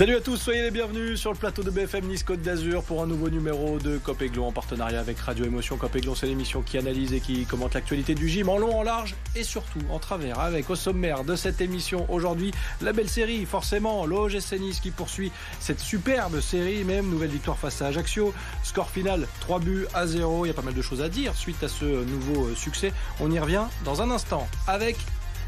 Salut 0.00 0.16
à 0.16 0.20
tous, 0.22 0.38
soyez 0.38 0.62
les 0.62 0.70
bienvenus 0.70 1.20
sur 1.20 1.30
le 1.30 1.36
plateau 1.36 1.62
de 1.62 1.70
BFM 1.70 2.06
Nice 2.06 2.22
Côte 2.22 2.40
d'Azur 2.40 2.82
pour 2.82 3.02
un 3.02 3.06
nouveau 3.06 3.28
numéro 3.28 3.78
de 3.78 3.98
Cop 3.98 4.22
en 4.38 4.50
partenariat 4.50 4.98
avec 4.98 5.18
Radio 5.18 5.44
Émotion. 5.44 5.76
Cop 5.76 5.94
c'est 6.16 6.26
l'émission 6.26 6.62
qui 6.62 6.78
analyse 6.78 7.12
et 7.12 7.20
qui 7.20 7.44
commente 7.44 7.74
l'actualité 7.74 8.14
du 8.14 8.26
gym 8.26 8.48
en 8.48 8.56
long, 8.56 8.78
en 8.78 8.82
large 8.82 9.14
et 9.36 9.42
surtout 9.42 9.82
en 9.90 9.98
travers. 9.98 10.40
Avec 10.40 10.70
au 10.70 10.74
sommaire 10.74 11.22
de 11.24 11.36
cette 11.36 11.60
émission 11.60 12.06
aujourd'hui 12.10 12.50
la 12.80 12.94
belle 12.94 13.10
série, 13.10 13.44
forcément, 13.44 14.06
l'OGC 14.06 14.58
Nice 14.58 14.80
qui 14.80 14.90
poursuit 14.90 15.32
cette 15.58 15.80
superbe 15.80 16.40
série, 16.40 16.82
même 16.82 17.10
nouvelle 17.10 17.28
victoire 17.28 17.58
face 17.58 17.82
à 17.82 17.88
Ajaccio. 17.88 18.32
Score 18.62 18.88
final 18.88 19.28
3 19.40 19.58
buts 19.58 19.86
à 19.92 20.06
0. 20.06 20.46
Il 20.46 20.48
y 20.48 20.50
a 20.50 20.54
pas 20.54 20.62
mal 20.62 20.72
de 20.72 20.80
choses 20.80 21.02
à 21.02 21.10
dire 21.10 21.34
suite 21.34 21.62
à 21.62 21.68
ce 21.68 21.84
nouveau 21.84 22.54
succès. 22.54 22.94
On 23.20 23.30
y 23.30 23.38
revient 23.38 23.64
dans 23.84 24.00
un 24.00 24.10
instant 24.10 24.48
avec 24.66 24.96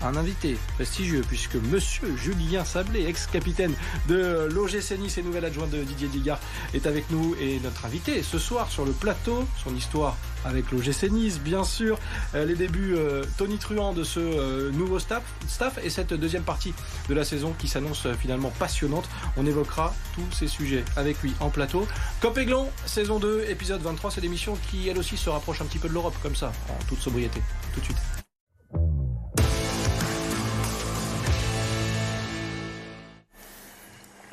un 0.05 0.17
invité 0.17 0.57
prestigieux 0.75 1.23
puisque 1.27 1.55
monsieur 1.55 2.17
Julien 2.17 2.65
Sablé, 2.65 3.07
ex-capitaine 3.07 3.75
de 4.09 4.49
l'OGC 4.53 4.99
Nice 4.99 5.19
et 5.19 5.23
nouvel 5.23 5.45
adjoint 5.45 5.67
de 5.67 5.83
Didier 5.83 6.09
Digard, 6.09 6.41
est 6.75 6.87
avec 6.87 7.11
nous 7.11 7.35
et 7.41 7.61
notre 7.61 7.85
invité 7.87 8.23
ce 8.23 8.39
soir 8.39 8.71
sur 8.71 8.85
le 8.85 8.93
plateau, 8.93 9.45
son 9.63 9.75
histoire 9.75 10.17
avec 10.45 10.71
l'OGC 10.73 11.11
Nice, 11.11 11.39
bien 11.39 11.65
sûr, 11.65 11.99
euh, 12.35 12.45
les 12.45 12.55
débuts 12.55 12.95
euh, 12.97 13.23
Tony 13.39 13.59
Truant 13.59 13.93
de 13.93 14.05
ce 14.05 14.21
euh, 14.21 14.71
nouveau 14.73 14.99
staff, 14.99 15.23
staff 15.49 15.79
et 15.85 15.91
cette 15.91 16.15
deuxième 16.15 16.43
partie 16.43 16.75
de 17.09 17.15
la 17.15 17.25
saison 17.25 17.55
qui 17.59 17.69
s'annonce 17.69 18.07
finalement 18.21 18.51
passionnante. 18.59 19.09
On 19.37 19.47
évoquera 19.47 19.95
tous 20.15 20.37
ces 20.37 20.49
sujets 20.49 20.85
avec 20.97 21.23
lui 21.23 21.33
en 21.41 21.51
plateau. 21.51 21.87
Copéglon, 22.21 22.71
saison 22.87 23.19
2, 23.19 23.47
épisode 23.49 23.83
23, 23.83 24.11
c'est 24.11 24.21
l'émission 24.21 24.59
qui 24.71 24.89
elle 24.89 24.99
aussi 24.99 25.17
se 25.17 25.31
rapproche 25.31 25.61
un 25.61 25.65
petit 25.65 25.79
peu 25.79 25.89
de 25.89 25.95
l'Europe 25.95 26.17
comme 26.23 26.37
ça, 26.37 26.53
en 26.69 26.85
toute 26.87 27.01
sobriété. 27.01 27.41
Tout 27.75 27.81
de 27.81 27.85
suite. 27.85 28.12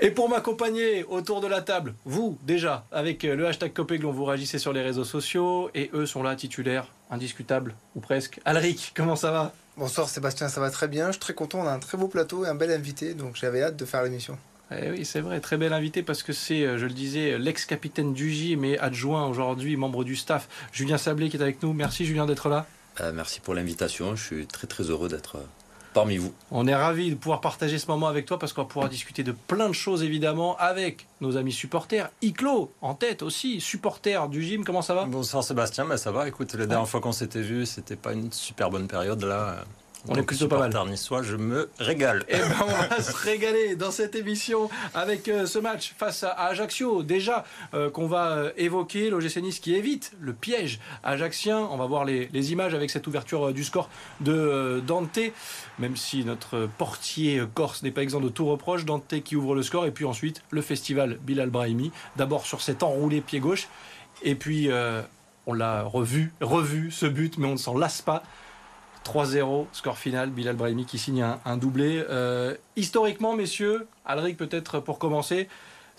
Et 0.02 0.12
pour 0.12 0.30
m'accompagner 0.30 1.04
autour 1.04 1.42
de 1.42 1.48
la 1.48 1.62
table, 1.62 1.94
vous 2.06 2.38
déjà, 2.44 2.86
avec 2.90 3.26
euh, 3.26 3.36
le 3.36 3.48
hashtag 3.48 3.74
Copéglon, 3.74 4.14
vous 4.14 4.24
réagissez 4.24 4.58
sur 4.58 4.72
les 4.72 4.82
réseaux 4.82 5.04
sociaux 5.04 5.70
et 5.76 5.90
eux 5.94 6.06
sont 6.06 6.24
là, 6.24 6.38
titulaires, 6.38 6.88
indiscutables, 7.12 7.76
ou 7.96 8.00
presque. 8.00 8.40
Alric, 8.46 8.94
comment 8.96 9.18
ça 9.18 9.32
va? 9.32 9.54
Bonsoir 9.76 10.08
Sébastien, 10.08 10.48
ça 10.48 10.62
va 10.62 10.70
très 10.70 10.88
bien. 10.88 11.08
Je 11.08 11.14
suis 11.14 11.20
très 11.20 11.34
content, 11.34 11.60
on 11.60 11.68
a 11.68 11.72
un 11.72 11.80
très 11.80 11.98
beau 11.98 12.08
plateau 12.08 12.46
et 12.46 12.48
un 12.48 12.56
bel 12.56 12.72
invité, 12.72 13.14
donc 13.14 13.36
j'avais 13.36 13.62
hâte 13.62 13.76
de 13.76 13.84
faire 13.84 14.02
l'émission. 14.04 14.38
Eh 14.72 14.90
oui, 14.90 15.04
c'est 15.04 15.20
vrai, 15.20 15.42
très 15.42 15.58
bel 15.58 15.74
invité 15.74 16.02
parce 16.02 16.24
que 16.24 16.32
c'est, 16.32 16.64
euh, 16.64 16.78
je 16.78 16.86
le 16.86 16.94
disais, 16.94 17.38
l'ex-capitaine 17.38 18.14
du 18.14 18.32
J, 18.32 18.56
mais 18.56 18.80
adjoint 18.80 19.28
aujourd'hui, 19.28 19.76
membre 19.76 20.06
du 20.06 20.16
staff, 20.16 20.48
Julien 20.72 20.98
Sablé 20.98 21.28
qui 21.28 21.36
est 21.36 21.42
avec 21.42 21.62
nous. 21.62 21.74
Merci 21.74 22.06
Julien 22.06 22.26
d'être 22.26 22.48
là. 22.48 22.68
Euh, 23.02 23.12
merci 23.14 23.42
pour 23.42 23.54
l'invitation, 23.54 24.16
je 24.16 24.24
suis 24.24 24.48
très 24.48 24.68
très 24.68 24.86
heureux 24.86 25.10
d'être 25.10 25.40
parmi 25.94 26.18
vous. 26.18 26.34
On 26.52 26.68
est 26.68 26.76
ravis 26.76 27.12
de 27.12 27.16
pouvoir 27.16 27.42
partager 27.42 27.78
ce 27.78 27.88
moment 27.88 28.08
avec 28.08 28.26
toi 28.26 28.40
parce 28.40 28.54
qu'on 28.54 28.66
pourra 28.66 28.88
discuter 28.88 29.24
de 29.24 29.32
plein 29.32 29.68
de 29.68 29.74
choses 29.74 30.04
évidemment 30.04 30.58
avec 30.58 31.08
nos 31.22 31.38
amis 31.38 31.52
supporters. 31.52 32.10
Iclo 32.22 32.72
en 32.82 32.94
tête 32.94 33.22
aussi, 33.22 33.62
supporter 33.62 34.28
du 34.30 34.44
gym, 34.44 34.64
comment 34.64 34.82
ça 34.82 34.94
va? 34.94 35.06
Bonsoir 35.06 35.44
Sébastien, 35.44 35.86
bah 35.86 35.98
ça 35.98 36.12
va. 36.12 36.28
Écoute, 36.28 36.54
la 36.54 36.66
dernière 36.66 36.88
fois 36.88 37.02
qu'on 37.02 37.12
s'était 37.12 37.42
vu, 37.42 37.66
c'était 37.66 37.96
pas 37.96 38.14
une 38.14 38.32
super 38.32 38.70
bonne 38.70 38.88
période 38.88 39.24
là. 39.24 39.66
On 40.08 40.16
est 40.16 40.24
plutôt 40.24 40.48
pas 40.48 40.60
mal. 40.60 40.74
Niçois, 40.90 41.24
je 41.24 41.36
me 41.36 41.70
régale. 41.78 42.24
Eh 42.30 42.38
ben 42.38 42.56
on 42.62 42.68
va 42.68 43.02
se 43.02 43.12
régaler 43.12 43.76
dans 43.76 43.92
cette 43.92 44.16
émission 44.16 44.70
avec 44.94 45.28
euh, 45.28 45.46
ce 45.46 45.60
match 45.60 45.94
face 45.98 46.24
à 46.24 46.30
Ajaccio. 46.30 47.04
Déjà 47.04 47.44
euh, 47.74 47.90
qu'on 47.90 48.08
va 48.08 48.30
euh, 48.30 48.52
évoquer 48.56 49.10
l'OGC 49.10 49.38
Nice 49.42 49.60
qui 49.60 49.76
évite 49.76 50.14
le 50.22 50.34
piège 50.34 50.80
ajaxien. 51.04 51.60
On 51.60 51.76
va 51.76 51.86
voir 51.86 52.06
les, 52.06 52.30
images 52.52 52.74
avec 52.74 52.90
cette 52.90 53.08
ouverture 53.08 53.52
du 53.52 53.64
score 53.64 53.90
de 54.22 54.82
Dante. 54.88 55.20
Même 55.80 55.98
si 55.98 56.24
notre 56.24 56.70
portier 56.78 57.44
corse 57.54 57.84
n'est 57.84 57.92
pas 57.92 58.02
exempt 58.02 58.22
de 58.22 58.30
tout 58.30 58.46
reproche. 58.46 58.86
Dante 58.86 59.22
qui 59.24 59.36
ouvre 59.36 59.54
le 59.54 59.64
score. 59.64 59.86
Et 59.86 59.92
puis 59.92 60.06
ensuite 60.06 60.44
le 60.50 60.62
festival 60.62 61.20
Bilal 61.22 61.50
Brahimi. 61.50 61.92
D'abord 62.16 62.46
sur 62.46 62.62
cet 62.62 62.84
enroulé 62.84 63.20
pied 63.20 63.40
gauche. 63.40 63.68
Et 64.24 64.36
puis 64.36 64.70
on 65.46 65.54
l'a 65.54 65.84
revu, 65.84 66.32
revu 66.42 66.92
ce 66.92 67.06
but, 67.06 67.38
mais 67.38 67.48
on 67.48 67.54
ne 67.54 67.58
s'en 67.58 67.78
lasse 67.78 68.02
pas. 68.02 68.24
3-0, 69.06 69.68
score 69.72 69.98
final, 69.98 70.30
Bilal 70.30 70.56
Brahimi 70.56 70.86
qui 70.86 70.98
signe 70.98 71.26
un, 71.46 71.58
doublé. 71.58 72.04
Euh, 72.10 72.56
historiquement, 72.76 73.36
messieurs, 73.36 73.88
Alric 74.06 74.38
peut-être 74.38 74.80
pour 74.80 75.00
commencer, 75.00 75.48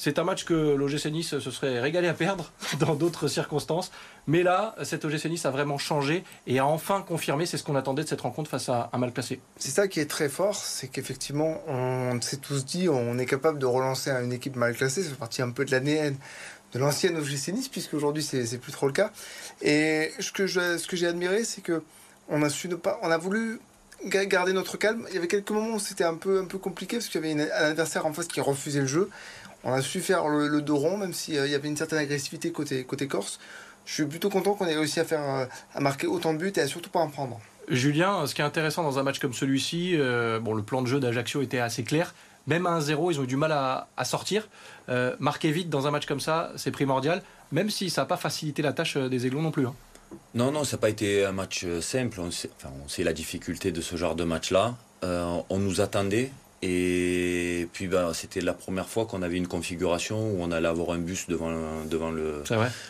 c'est 0.03 0.19
un 0.19 0.25
match 0.25 0.45
que 0.45 0.55
l'OGC 0.55 1.13
Nice 1.13 1.39
se 1.39 1.51
serait 1.51 1.79
régalé 1.79 2.09
à 2.09 2.15
perdre 2.15 2.53
dans 2.81 2.95
d'autres 2.95 3.29
circonstances. 3.29 3.93
Mais 4.27 4.43
là, 4.43 4.75
cet 4.83 5.05
OGC 5.05 5.27
Nice 5.27 5.45
a 5.45 5.51
vraiment 5.51 5.77
changé 5.77 6.25
et 6.47 6.59
a 6.59 6.65
enfin 6.65 7.03
confirmé, 7.03 7.45
c'est 7.45 7.59
ce 7.59 7.65
qu'on 7.65 7.77
attendait 7.77 8.05
de 8.05 8.09
cette 8.09 8.23
rencontre 8.23 8.49
face 8.49 8.71
à 8.71 8.89
un 8.95 8.99
mal 8.99 9.13
placé. 9.13 9.41
C'est 9.59 9.73
ça 9.73 9.89
qui 9.89 10.01
est 10.01 10.09
très 10.09 10.31
fort, 10.31 10.55
c'est 10.55 10.89
qu'effectivement, 10.89 11.59
on 11.69 12.19
s'est 12.23 12.39
tous 12.39 12.65
dit, 12.65 12.89
on 12.89 13.19
est 13.19 13.27
capable 13.27 13.59
de 13.59 13.67
relancer 13.67 14.11
une 14.11 14.33
équipe 14.33 14.57
mal 14.57 14.75
classée. 14.75 15.03
Ça 15.03 15.11
fait 15.11 15.17
partie 15.17 15.43
un 15.43 15.51
peu 15.51 15.67
de 15.67 15.71
l'ADN 15.71 16.17
de 16.73 16.79
l'ancienne 16.79 17.19
OGC 17.19 17.49
Nice, 17.49 17.69
puisque 17.69 17.93
aujourd'hui 17.93 18.23
c'est 18.23 18.59
plus 18.59 18.73
trop 18.73 18.87
le 18.87 18.95
cas. 18.95 19.11
Et 19.61 20.13
ce 20.19 20.33
que 20.33 20.47
j'ai 20.97 21.07
admiré, 21.07 21.45
c'est 21.45 21.61
que 21.61 21.83
on 22.31 22.43
a 22.43 22.49
su 22.49 22.69
voulu 23.21 23.61
garder 24.05 24.53
notre 24.53 24.77
calme. 24.77 25.05
Il 25.09 25.15
y 25.15 25.19
avait 25.19 25.29
quelques 25.29 25.51
moments 25.51 25.75
où 25.75 25.79
c'était 25.79 26.05
un 26.05 26.15
peu, 26.15 26.41
un 26.41 26.47
peu 26.47 26.59
compliqué 26.59 26.97
parce 26.97 27.09
qu'il 27.09 27.25
y 27.25 27.31
avait 27.33 27.53
un 27.53 27.71
adversaire 27.71 28.07
en 28.07 28.13
face 28.13 28.29
qui 28.29 28.41
refusait 28.41 28.81
le 28.81 28.87
jeu. 28.87 29.11
On 29.63 29.73
a 29.73 29.83
su 29.83 30.01
faire 30.01 30.27
le, 30.29 30.63
dos 30.63 30.77
rond, 30.77 30.97
même 30.97 31.13
s'il 31.13 31.35
y 31.35 31.55
avait 31.55 31.69
une 31.69 31.77
certaine 31.77 31.99
agressivité 31.99 32.51
côté, 32.51 32.87
corse. 33.09 33.39
Je 33.85 33.93
suis 33.93 34.07
plutôt 34.07 34.31
content 34.31 34.55
qu'on 34.55 34.67
ait 34.67 34.75
réussi 34.75 35.01
à 35.01 35.05
faire, 35.05 35.23
euh, 35.23 35.45
marquer 35.79 36.07
autant 36.07 36.33
de 36.33 36.39
buts 36.39 36.53
et 36.55 36.61
à 36.61 36.67
surtout 36.67 36.91
pas 36.91 37.01
en 37.01 37.09
prendre. 37.09 37.41
Julien, 37.69 38.27
ce 38.27 38.35
qui 38.35 38.41
est 38.41 38.45
intéressant 38.45 38.83
dans 38.83 38.99
un 38.99 39.03
match 39.03 39.19
comme 39.19 39.35
celui-ci, 39.35 39.97
euh, 39.97 40.41
le 40.41 40.63
plan 40.63 40.83
de 40.83 40.87
jeu 40.87 41.01
d'Ajaccio 41.01 41.43
était 41.43 41.59
assez 41.59 41.83
clair. 41.83 42.15
Même 42.47 42.67
à 42.67 42.79
1-0, 42.79 43.13
ils 43.13 43.21
ont 43.21 43.25
eu 43.25 43.27
du 43.27 43.37
mal 43.37 43.53
à, 43.53 44.05
sortir. 44.05 44.49
Euh, 44.89 45.15
marquer 45.19 45.51
vite 45.51 45.69
dans 45.69 45.87
un 45.87 45.91
match 45.91 46.07
comme 46.07 46.21
ça, 46.21 46.53
c'est 46.57 46.71
primordial, 46.71 47.23
même 47.53 47.69
si 47.69 47.91
ça 47.91 48.03
n'a 48.03 48.07
pas 48.07 48.17
facilité 48.17 48.63
la 48.63 48.73
tâche 48.73 48.97
des 48.97 49.27
Aiglons 49.27 49.43
non 49.43 49.51
plus. 49.51 49.67
Hein. 49.67 49.75
Non, 50.35 50.53
non, 50.53 50.65
ça 50.65 50.77
n'a 50.77 50.81
pas 50.81 50.91
été 50.91 51.25
un 51.25 51.33
match 51.33 51.63
euh, 51.65 51.81
simple. 51.81 52.21
On 52.21 52.31
sait, 52.89 53.03
la 53.03 53.13
difficulté 53.13 53.73
de 53.73 53.81
ce 53.81 53.97
genre 53.97 54.15
de 54.15 54.25
match-là. 54.25 54.77
Euh, 55.03 55.41
on 55.49 55.59
nous 55.59 55.81
attendait. 55.81 56.31
Et 56.63 57.69
puis 57.73 57.87
bah, 57.87 58.11
c'était 58.13 58.43
la 58.43 58.53
première 58.53 58.87
fois 58.87 59.07
qu'on 59.07 59.23
avait 59.23 59.39
une 59.39 59.49
configuration 59.49 60.21
où 60.21 60.43
on 60.43 60.53
allait 60.53 60.69
avoir 60.69 60.91
un 60.91 60.99
bus 60.99 61.27
devant, 61.27 61.51
devant 61.87 62.11
le, 62.11 62.45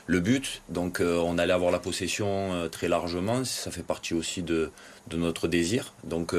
le 0.07 0.21
but. 0.21 0.61
Donc 0.69 1.01
euh, 1.01 1.19
on 1.19 1.39
allait 1.39 1.53
avoir 1.53 1.71
la 1.71 1.79
possession 1.79 2.69
très 2.73 2.89
largement. 2.89 3.45
Ça 3.45 3.71
fait 3.71 3.85
partie 3.85 4.13
aussi 4.13 4.43
de, 4.43 4.73
de 5.07 5.17
notre 5.17 5.47
désir. 5.47 5.95
Donc 6.03 6.35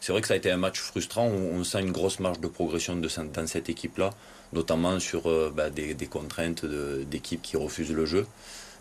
c'est 0.00 0.12
vrai 0.12 0.22
que 0.22 0.26
ça 0.26 0.34
a 0.34 0.36
été 0.38 0.50
un 0.50 0.56
match 0.56 0.80
frustrant. 0.80 1.26
On, 1.26 1.62
sent 1.64 1.80
une 1.80 1.92
grosse 1.92 2.18
marge 2.18 2.40
de 2.40 2.48
progression 2.48 2.96
de, 2.96 3.08
dans 3.34 3.46
cette 3.46 3.68
équipe-là, 3.68 4.10
notamment 4.54 4.98
sur 5.00 5.52
bah, 5.52 5.68
des, 5.68 5.92
des, 5.92 6.06
contraintes 6.06 6.64
d'équipes 6.64 7.42
qui 7.42 7.58
refusent 7.58 7.92
le 7.92 8.06
jeu. 8.06 8.26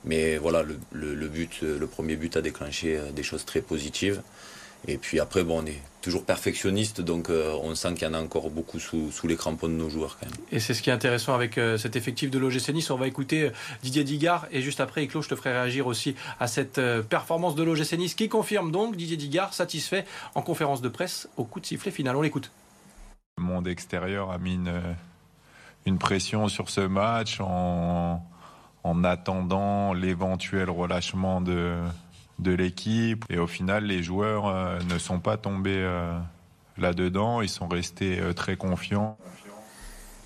Mais 0.06 0.38
voilà, 0.38 0.64
le, 0.92 1.28
but, 1.28 1.62
le 1.62 1.88
premier 1.88 2.16
but 2.16 2.38
a 2.38 2.42
déclenché 2.42 2.98
euh, 2.98 3.12
des 3.12 3.24
choses 3.24 3.46
très 3.46 3.62
positives. 3.62 4.22
Et 4.88 4.98
puis 4.98 5.20
après, 5.20 5.44
bon, 5.44 5.62
on 5.62 5.66
est 5.66 5.82
toujours 6.02 6.24
perfectionniste, 6.24 7.02
donc 7.02 7.30
euh, 7.30 7.54
on 7.62 7.76
sent 7.76 7.96
qu'il 7.96 8.08
y 8.08 8.10
en 8.10 8.14
a 8.14 8.22
encore 8.22 8.50
beaucoup 8.50 8.80
sous, 8.80 9.12
les 9.26 9.36
crampons 9.36 9.68
de 9.68 9.74
nos 9.74 9.90
joueurs 9.90 10.18
quand 10.18 10.26
même. 10.26 10.38
Et 10.54 10.62
c'est 10.62 10.74
ce 10.74 10.82
qui 10.82 10.90
est 10.90 10.94
intéressant 10.94 11.36
avec 11.36 11.58
euh, 11.58 11.78
cet 11.78 11.98
effectif 11.98 12.32
de 12.32 12.40
l'OGC 12.40 12.70
Nice. 12.70 12.90
On 12.90 12.96
va 12.96 13.08
écouter 13.08 13.52
Didier 13.84 14.06
Digard 14.06 14.48
et 14.52 14.62
juste 14.62 14.80
après, 14.80 15.04
Eclos, 15.04 15.24
je 15.24 15.30
te 15.30 15.36
ferai 15.36 15.52
réagir 15.52 15.86
aussi 15.86 16.16
à 16.40 16.48
cette 16.48 16.80
performance 17.10 17.56
de 17.56 17.64
l'OGC 17.64 17.98
Nice 17.98 18.14
qui 18.14 18.30
confirme 18.30 18.72
donc 18.72 18.96
Didier 18.96 19.18
Digard 19.18 19.54
satisfait 19.54 20.06
en 20.34 20.42
conférence 20.42 20.82
de 20.82 20.88
presse 20.88 21.28
au 21.36 21.44
coup 21.44 21.60
de 21.60 21.66
sifflet 21.66 21.92
final. 21.92 22.16
On 22.16 22.22
l'écoute. 22.22 22.50
Le 23.38 23.44
monde 23.44 23.68
extérieur 23.68 24.32
a 24.32 24.38
mis 24.38 24.54
une, 24.54 24.82
une 25.86 25.98
pression 25.98 26.48
sur 26.48 26.70
ce 26.70 26.82
match 26.82 27.42
en 27.42 28.24
en 28.84 29.04
attendant 29.04 29.94
l'éventuel 29.94 30.70
relâchement 30.70 31.42
de, 31.42 31.76
de 32.40 32.52
l'équipe. 32.52 33.26
Et 33.30 33.38
au 33.38 33.48
final, 33.48 33.86
les 33.86 34.02
joueurs 34.02 34.48
euh, 34.48 34.80
ne 34.90 34.98
sont 34.98 35.20
pas 35.20 35.38
tombés 35.38 35.78
euh, 35.78 36.18
là-dedans, 36.78 37.42
ils 37.42 37.50
sont 37.50 37.68
restés 37.68 38.20
euh, 38.20 38.34
très 38.34 38.56
confiants. 38.56 39.18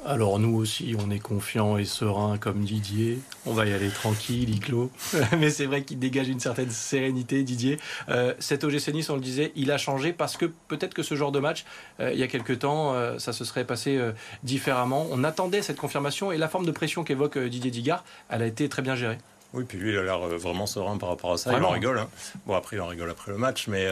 Alors 0.05 0.37
nous 0.37 0.57
aussi, 0.57 0.95
on 0.99 1.09
est 1.11 1.19
confiant 1.19 1.77
et 1.77 1.85
serein 1.85 2.37
comme 2.37 2.65
Didier. 2.65 3.19
On 3.45 3.53
va 3.53 3.65
y 3.65 3.71
aller 3.71 3.89
tranquille, 3.89 4.53
Iclo. 4.53 4.91
Mais 5.39 5.49
c'est 5.49 5.65
vrai 5.65 5.83
qu'il 5.83 5.97
dégage 5.97 6.27
une 6.27 6.41
certaine 6.41 6.71
sérénité, 6.71 7.43
Didier. 7.43 7.79
Euh, 8.09 8.33
cet 8.39 8.65
OGC 8.65 8.89
Nice, 8.89 9.09
on 9.09 9.15
le 9.15 9.21
disait, 9.21 9.53
il 9.55 9.71
a 9.71 9.77
changé 9.77 10.11
parce 10.11 10.35
que 10.35 10.45
peut-être 10.67 10.93
que 10.93 11.03
ce 11.03 11.15
genre 11.15 11.31
de 11.31 11.39
match, 11.39 11.63
euh, 12.01 12.11
il 12.11 12.19
y 12.19 12.23
a 12.23 12.27
quelques 12.27 12.59
temps, 12.59 12.93
euh, 12.93 13.17
ça 13.17 13.31
se 13.31 13.45
serait 13.45 13.63
passé 13.63 13.99
différemment. 14.43 15.07
On 15.09 15.23
attendait 15.23 15.61
cette 15.61 15.77
confirmation 15.77 16.33
et 16.33 16.37
la 16.37 16.49
forme 16.49 16.65
de 16.65 16.71
pression 16.71 17.05
qu'évoque 17.05 17.37
Didier 17.37 17.71
Digard, 17.71 18.03
elle 18.29 18.41
a 18.41 18.45
été 18.45 18.67
très 18.67 18.81
bien 18.81 18.95
gérée. 18.95 19.17
Oui, 19.53 19.63
puis 19.65 19.77
lui, 19.77 19.93
il 19.93 19.97
a 19.97 20.03
l'air 20.03 20.19
vraiment 20.19 20.65
serein 20.65 20.97
par 20.97 21.09
rapport 21.09 21.31
à 21.31 21.37
ça. 21.37 21.55
Il 21.55 21.63
en 21.63 21.69
rigole. 21.69 21.99
Hein. 21.99 22.09
Bon, 22.45 22.55
après, 22.55 22.75
il 22.75 22.81
en 22.81 22.87
rigole 22.87 23.09
après 23.09 23.31
le 23.31 23.37
match. 23.37 23.67
Mais 23.67 23.87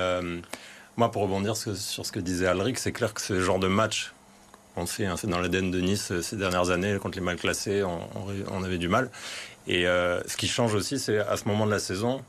moi, 0.98 1.10
pour 1.10 1.22
rebondir 1.22 1.56
sur 1.56 2.06
ce 2.06 2.12
que 2.12 2.20
disait 2.20 2.48
Alric, 2.48 2.78
c'est 2.78 2.92
clair 2.92 3.14
que 3.14 3.22
ce 3.22 3.40
genre 3.40 3.60
de 3.60 3.68
match 3.68 4.12
on 4.76 4.86
fait, 4.86 5.06
hein, 5.06 5.16
c'est 5.18 5.28
dans 5.28 5.40
l'ADN 5.40 5.72
de 5.72 5.80
Nice 5.80 6.12
euh, 6.12 6.22
ces 6.22 6.36
dernières 6.36 6.70
années, 6.70 6.98
contre 7.00 7.18
les 7.18 7.24
mal 7.24 7.38
classés, 7.38 7.84
on, 7.84 8.64
avait 8.64 8.78
du 8.78 8.88
mal. 8.88 9.10
Et 9.68 9.88
euh, 9.88 10.22
ce 10.28 10.38
qui 10.38 10.48
change 10.48 10.74
aussi, 10.74 11.00
c'est 11.00 11.20
à 11.20 11.38
ce 11.38 11.48
moment 11.48 11.66
de 11.66 11.72
la 11.72 11.80
saison, 11.80 12.22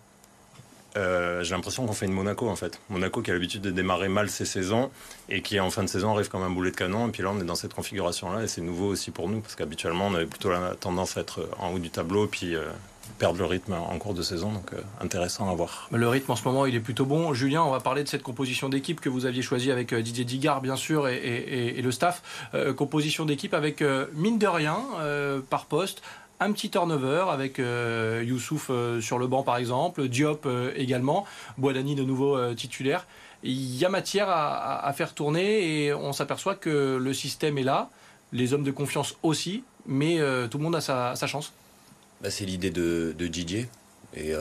j'ai 0.95 1.55
l'impression 1.55 1.87
qu'on 1.87 1.95
fait 1.95 2.05
une 2.07 2.13
Monaco 2.13 2.49
en 2.49 2.57
fait. 2.57 2.79
Monaco 2.91 3.23
qui 3.23 3.31
a 3.31 3.35
l'habitude 3.35 3.63
de 3.63 3.71
démarrer 3.71 4.09
mal 4.09 4.29
ses 4.29 4.45
saisons 4.45 4.91
et 5.31 5.41
qui 5.41 5.59
en 5.59 5.71
fin 5.71 5.83
de 5.83 5.89
saison 5.89 6.13
arrive 6.13 6.29
comme 6.29 6.43
un 6.43 6.51
boulet 6.51 6.71
de 6.71 6.77
canon. 6.77 7.09
Et 7.09 7.11
puis 7.11 7.23
là, 7.23 7.31
on 7.33 7.41
est 7.41 7.45
dans 7.45 7.55
cette 7.55 7.73
configuration-là 7.73 8.43
et 8.43 8.47
c'est 8.47 8.61
nouveau 8.61 8.89
aussi 8.89 9.11
pour 9.11 9.31
nous 9.31 9.41
parce 9.41 9.55
qu'habituellement, 9.55 10.09
on 10.09 10.15
avait 10.15 10.27
plutôt 10.27 10.51
la 10.51 10.75
tendance 10.75 11.17
à 11.17 11.23
être 11.23 11.49
en 11.59 11.73
haut 11.73 11.79
du 11.79 11.89
tableau 11.89 12.27
puis 12.27 12.55
perdre 13.19 13.39
le 13.39 13.47
rythme 13.47 13.75
en 13.75 13.99
cours 13.99 14.15
de 14.15 14.23
saison. 14.23 14.53
Donc 14.53 14.71
intéressant 15.01 15.51
à 15.51 15.55
voir. 15.55 15.89
Le 15.93 16.09
rythme 16.09 16.33
en 16.33 16.37
ce 16.37 16.45
moment, 16.45 16.67
il 16.67 16.75
est 16.75 16.81
plutôt 16.81 17.07
bon. 17.07 17.35
Julien, 17.35 17.63
on 17.63 17.71
va 17.71 17.81
parler 17.81 18.03
de 18.03 18.09
cette 18.09 18.23
composition 18.23 18.69
d'équipe 18.69 19.01
que 19.01 19.09
vous 19.09 19.27
aviez 19.27 19.43
choisie 19.43 19.71
avec 19.71 19.95
Didier 19.95 20.25
Digard, 20.25 20.61
bien 20.61 20.77
sûr, 20.77 21.09
et, 21.09 21.81
le 21.83 21.91
staff. 21.93 22.51
composition 22.77 23.25
d'équipe 23.25 23.55
avec 23.55 23.83
mine 24.15 24.39
de 24.39 24.47
rien 24.47 24.79
par 25.51 25.67
poste 25.67 26.03
un 26.43 26.53
petit 26.53 26.71
turnover 26.71 27.27
avec 27.31 27.59
euh, 27.59 28.23
Youssouf 28.27 28.69
euh, 28.71 29.01
sur 29.01 29.19
le 29.19 29.27
banc 29.29 29.43
par 29.43 29.57
exemple, 29.57 30.09
Diop 30.09 30.45
euh, 30.47 30.73
également, 30.77 31.25
Boadani 31.57 31.95
de 31.95 32.03
nouveau 32.03 32.55
titulaire. 32.55 33.07
Il 33.45 33.77
y 33.77 33.85
a 33.85 33.89
matière 33.89 34.29
à, 34.29 34.93
faire 34.93 35.15
tourner 35.15 35.85
et 35.85 35.93
on 35.93 36.13
s'aperçoit 36.13 36.55
que 36.55 36.97
le 36.97 37.13
système 37.13 37.59
est 37.59 37.65
là, 37.65 37.91
les 38.33 38.55
hommes 38.55 38.63
de 38.63 38.71
confiance 38.71 39.17
aussi, 39.25 39.65
mais 39.85 40.19
tout 40.49 40.59
le 40.59 40.63
monde 40.63 40.77
a 40.77 40.81
sa, 40.81 41.27
chance. 41.27 41.53
Bah, 42.23 42.31
c'est 42.31 42.45
l'idée 42.45 42.71
de, 42.71 43.13
Didier 43.19 43.67
et, 44.15 44.33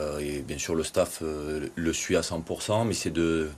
bien 0.46 0.58
sûr 0.58 0.74
le 0.74 0.84
staff 0.84 1.22
le 1.22 1.92
suit 1.92 2.16
à 2.16 2.20
100%, 2.20 2.86
mais 2.86 2.94
c'est 2.94 3.10
de, 3.10 3.48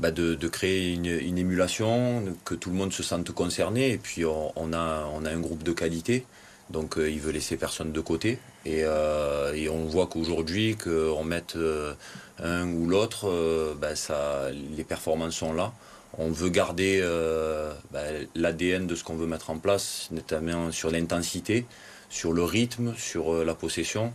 bah, 0.00 0.10
de, 0.10 0.48
créer 0.48 0.94
une, 0.94 1.38
émulation, 1.38 2.24
que 2.46 2.54
tout 2.54 2.70
le 2.70 2.76
monde 2.76 2.92
se 2.92 3.02
sente 3.02 3.30
concerné 3.32 3.90
et 3.90 3.98
puis 3.98 4.24
on, 4.24 4.72
a, 4.72 4.76
un 5.24 5.40
groupe 5.40 5.62
de 5.62 5.72
qualité. 5.72 6.24
Donc 6.70 6.96
euh, 6.96 7.10
il 7.10 7.20
veut 7.20 7.32
laisser 7.32 7.56
personne 7.56 7.92
de 7.92 8.00
côté. 8.00 8.38
Et, 8.64 8.82
euh, 8.84 9.68
on 9.70 9.84
voit 9.84 10.06
qu'aujourd'hui, 10.06 10.76
qu'on 10.76 11.22
mette 11.24 11.56
euh, 11.56 11.92
un 12.42 12.66
ou 12.72 12.86
l'autre, 12.86 13.76
ben, 13.78 13.94
les 14.76 14.84
performances 14.84 15.34
sont 15.34 15.52
là. 15.52 15.72
On 16.16 16.30
veut 16.30 16.48
garder 16.48 17.06
l'ADN 18.34 18.86
de 18.86 18.94
ce 18.94 19.04
qu'on 19.04 19.16
veut 19.16 19.26
mettre 19.26 19.50
en 19.50 19.58
place, 19.58 20.08
notamment 20.10 20.72
sur 20.72 20.90
l'intensité, 20.90 21.66
sur 22.10 22.32
le 22.32 22.44
rythme, 22.44 22.94
sur 22.96 23.44
la 23.44 23.54
possession. 23.54 24.12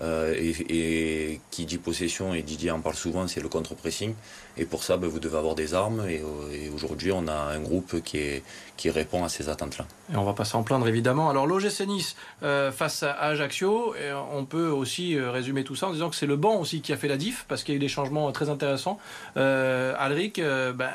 Et, 0.00 1.40
qui 1.50 1.66
dit 1.66 1.78
possession, 1.78 2.34
et 2.34 2.42
Didier 2.42 2.70
en 2.70 2.80
parle 2.80 2.94
souvent, 2.94 3.26
c'est 3.26 3.40
le 3.40 3.48
contre-pressing. 3.48 4.14
Et 4.56 4.64
pour 4.64 4.82
ça, 4.82 4.96
ben, 4.96 5.08
vous 5.08 5.20
devez 5.20 5.38
avoir 5.38 5.54
des 5.54 5.74
armes. 5.74 6.04
Et, 6.08 6.22
aujourd'hui, 6.74 7.12
on 7.12 7.26
a 7.28 7.34
un 7.34 7.60
groupe 7.60 8.00
qui, 8.02 8.90
répond 8.90 9.24
à 9.24 9.28
ces 9.28 9.48
attentes-là. 9.48 9.86
Et 10.12 10.16
on 10.16 10.24
va 10.24 10.32
pas 10.32 10.44
s'en 10.44 10.62
plaindre, 10.62 10.88
évidemment. 10.88 11.30
Alors, 11.30 11.46
l'OGC 11.46 11.86
Nice 11.86 12.16
euh, 12.42 12.72
face 12.72 13.02
à 13.02 13.12
Ajaccio, 13.12 13.94
on 14.32 14.44
peut 14.44 14.68
aussi 14.68 15.16
euh, 15.16 15.30
résumer 15.30 15.64
tout 15.64 15.74
ça 15.74 15.88
en 15.88 15.92
disant 15.92 16.10
que 16.10 16.16
c'est 16.16 16.26
le 16.26 16.36
banc 16.36 16.56
aussi 16.56 16.80
qui 16.80 16.92
a 16.92 16.96
fait 16.96 17.08
la 17.08 17.16
diff, 17.16 17.44
parce 17.48 17.62
qu'il 17.62 17.74
y 17.74 17.76
a 17.76 17.78
eu 17.78 17.80
des 17.80 17.88
changements 17.88 18.30
très 18.32 18.48
intéressants. 18.48 18.98
Euh, 19.36 19.94
Alric, 19.98 20.38
euh, 20.38 20.72
ben, 20.72 20.90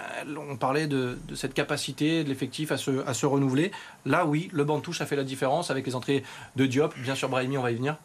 on 0.49 0.57
parlait 0.57 0.87
de, 0.87 1.17
cette 1.35 1.53
capacité 1.53 2.23
de 2.23 2.29
l'effectif 2.29 2.71
à 2.71 2.77
se, 2.77 3.05
à 3.07 3.13
se 3.13 3.25
renouveler. 3.25 3.71
Là, 4.05 4.25
oui, 4.25 4.49
le 4.51 4.63
banc 4.63 4.77
de 4.77 4.83
touche 4.83 5.01
a 5.01 5.05
fait 5.05 5.15
la 5.15 5.23
différence 5.23 5.71
avec 5.71 5.85
les 5.85 5.95
entrées 5.95 6.23
de 6.55 6.65
Diop. 6.65 6.93
Bien 6.97 7.15
sûr, 7.15 7.29
Brahimi, 7.29 7.57
on 7.57 7.63
va 7.63 7.71
y 7.71 7.75
venir. 7.75 7.97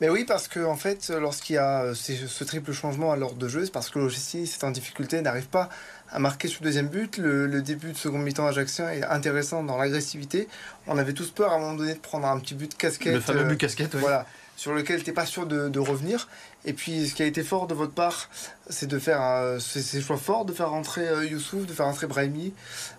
Mais 0.00 0.08
oui, 0.08 0.24
parce 0.24 0.48
que 0.48 0.60
en 0.60 0.76
fait, 0.76 1.10
lorsqu'il 1.10 1.56
y 1.56 1.58
a 1.58 1.82
euh, 1.82 1.94
ce 1.94 2.44
triple 2.44 2.72
changement 2.72 3.12
à 3.12 3.16
l'ordre 3.16 3.36
de 3.36 3.48
jeu, 3.48 3.64
c'est 3.64 3.72
parce 3.72 3.90
que 3.90 3.98
l'OGC, 3.98 4.46
c'est 4.46 4.64
en 4.64 4.70
difficulté, 4.70 5.20
n'arrive 5.22 5.48
pas 5.48 5.68
à 6.10 6.18
marquer 6.18 6.48
le 6.48 6.64
deuxième 6.64 6.88
but. 6.88 7.16
Le, 7.18 7.62
début 7.62 7.92
de 7.92 7.96
second 7.96 8.18
mi-temps 8.18 8.46
ajaxien 8.46 8.90
est 8.90 9.04
intéressant 9.04 9.62
dans 9.62 9.78
l'agressivité. 9.78 10.48
On 10.86 10.98
avait 10.98 11.14
tous 11.14 11.30
peur 11.30 11.52
à 11.52 11.56
un 11.56 11.58
moment 11.58 11.74
donné 11.74 11.94
de 11.94 12.00
prendre 12.00 12.26
un 12.26 12.38
petit 12.38 12.54
but 12.54 12.70
de 12.70 12.76
casquette. 12.76 13.14
Le 13.14 13.20
fameux 13.20 13.44
but 13.44 13.58
casquette, 13.58 13.94
oui. 13.94 14.00
Voilà 14.00 14.26
sur 14.54 14.74
lequel 14.74 15.02
tu 15.02 15.10
n'es 15.10 15.14
pas 15.14 15.26
sûr 15.26 15.46
de, 15.46 15.78
revenir. 15.80 16.28
Et 16.64 16.72
puis, 16.72 17.08
ce 17.08 17.14
qui 17.14 17.22
a 17.22 17.26
été 17.26 17.42
fort 17.42 17.66
de 17.66 17.74
votre 17.74 17.94
part, 17.94 18.28
c'est 18.68 18.86
de 18.86 18.98
faire 18.98 19.20
euh, 19.20 19.58
ces 19.58 20.00
choix 20.00 20.18
forts, 20.18 20.44
de 20.44 20.52
faire 20.52 20.70
rentrer 20.70 21.08
euh, 21.08 21.24
Youssouf, 21.24 21.66
de 21.66 21.72
faire 21.72 21.86
rentrer 21.86 22.06
Brahimi, 22.06 22.52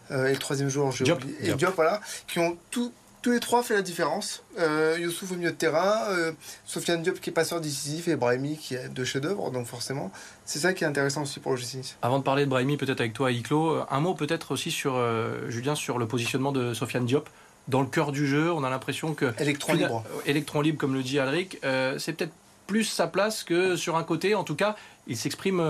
et 0.09 0.33
le 0.33 0.38
troisième 0.38 0.68
joueur, 0.68 0.91
j'ai 0.91 1.09
oublié, 1.09 1.36
et 1.41 1.53
Diop, 1.53 1.74
voilà, 1.75 2.01
qui 2.27 2.39
ont 2.39 2.57
tout, 2.69 2.91
tous 3.24 3.31
les 3.31 3.40
trois 3.40 3.64
fait 3.64 3.74
la 3.74 3.81
différence. 3.81 4.44
Euh, 4.60 4.98
Youssouf 5.00 5.31
au 5.31 5.36
milieu 5.36 5.52
de 5.52 5.56
terrain, 5.56 6.04
euh, 6.10 6.34
Sofiane 6.66 7.02
Diop 7.02 7.20
qui 7.22 7.30
est 7.30 7.34
passeur 7.34 7.62
décisif 7.62 8.10
et 8.10 8.18
Brahimi 8.18 8.58
qui 8.58 8.75
est 8.75 8.90
de 8.90 9.04
chef-d'œuvre. 9.06 9.50
Donc 9.50 9.66
forcément, 9.66 10.12
c'est 10.46 10.60
ça 10.60 10.74
qui 10.74 10.84
est 10.84 10.88
intéressant 10.88 11.24
aussi 11.24 11.40
pour 11.40 11.54
le 11.54 11.58
G6. 11.58 11.96
Avant 12.02 12.20
de 12.20 12.24
parler 12.24 12.44
de 12.44 12.50
Brahimi, 12.50 12.75
peut-être 12.75 13.00
avec 13.00 13.14
toi, 13.14 13.31
Iclo, 13.31 13.80
un 13.90 14.00
mot 14.02 14.14
peut-être 14.14 14.52
aussi 14.52 14.72
sur 14.72 14.96
euh, 14.96 15.50
Julien 15.50 15.74
sur 15.74 15.98
le 15.98 16.06
positionnement 16.06 16.52
de 16.52 16.74
Sofiane 16.74 17.06
Diop. 17.06 17.30
Dans 17.70 17.80
le 17.80 17.88
cœur 17.88 18.12
du 18.12 18.28
jeu, 18.28 18.52
on 18.52 18.62
a 18.66 18.70
l'impression 18.70 19.14
que 19.14 19.34
électron 19.40 19.74
libre, 19.74 20.04
électron 20.25 20.60
libre 20.60 20.78
comme 20.78 20.94
le 20.94 21.02
dit 21.02 21.18
Alric, 21.18 21.60
c'est 21.98 22.12
peut-être 22.12 22.34
plus 22.68 22.84
sa 22.84 23.08
place 23.08 23.46
que 23.46 23.78
sur 23.78 23.96
un 23.96 24.04
côté. 24.04 24.36
En 24.36 24.44
tout 24.44 24.56
cas, 24.56 24.75
il 25.08 25.16
s'exprime 25.16 25.64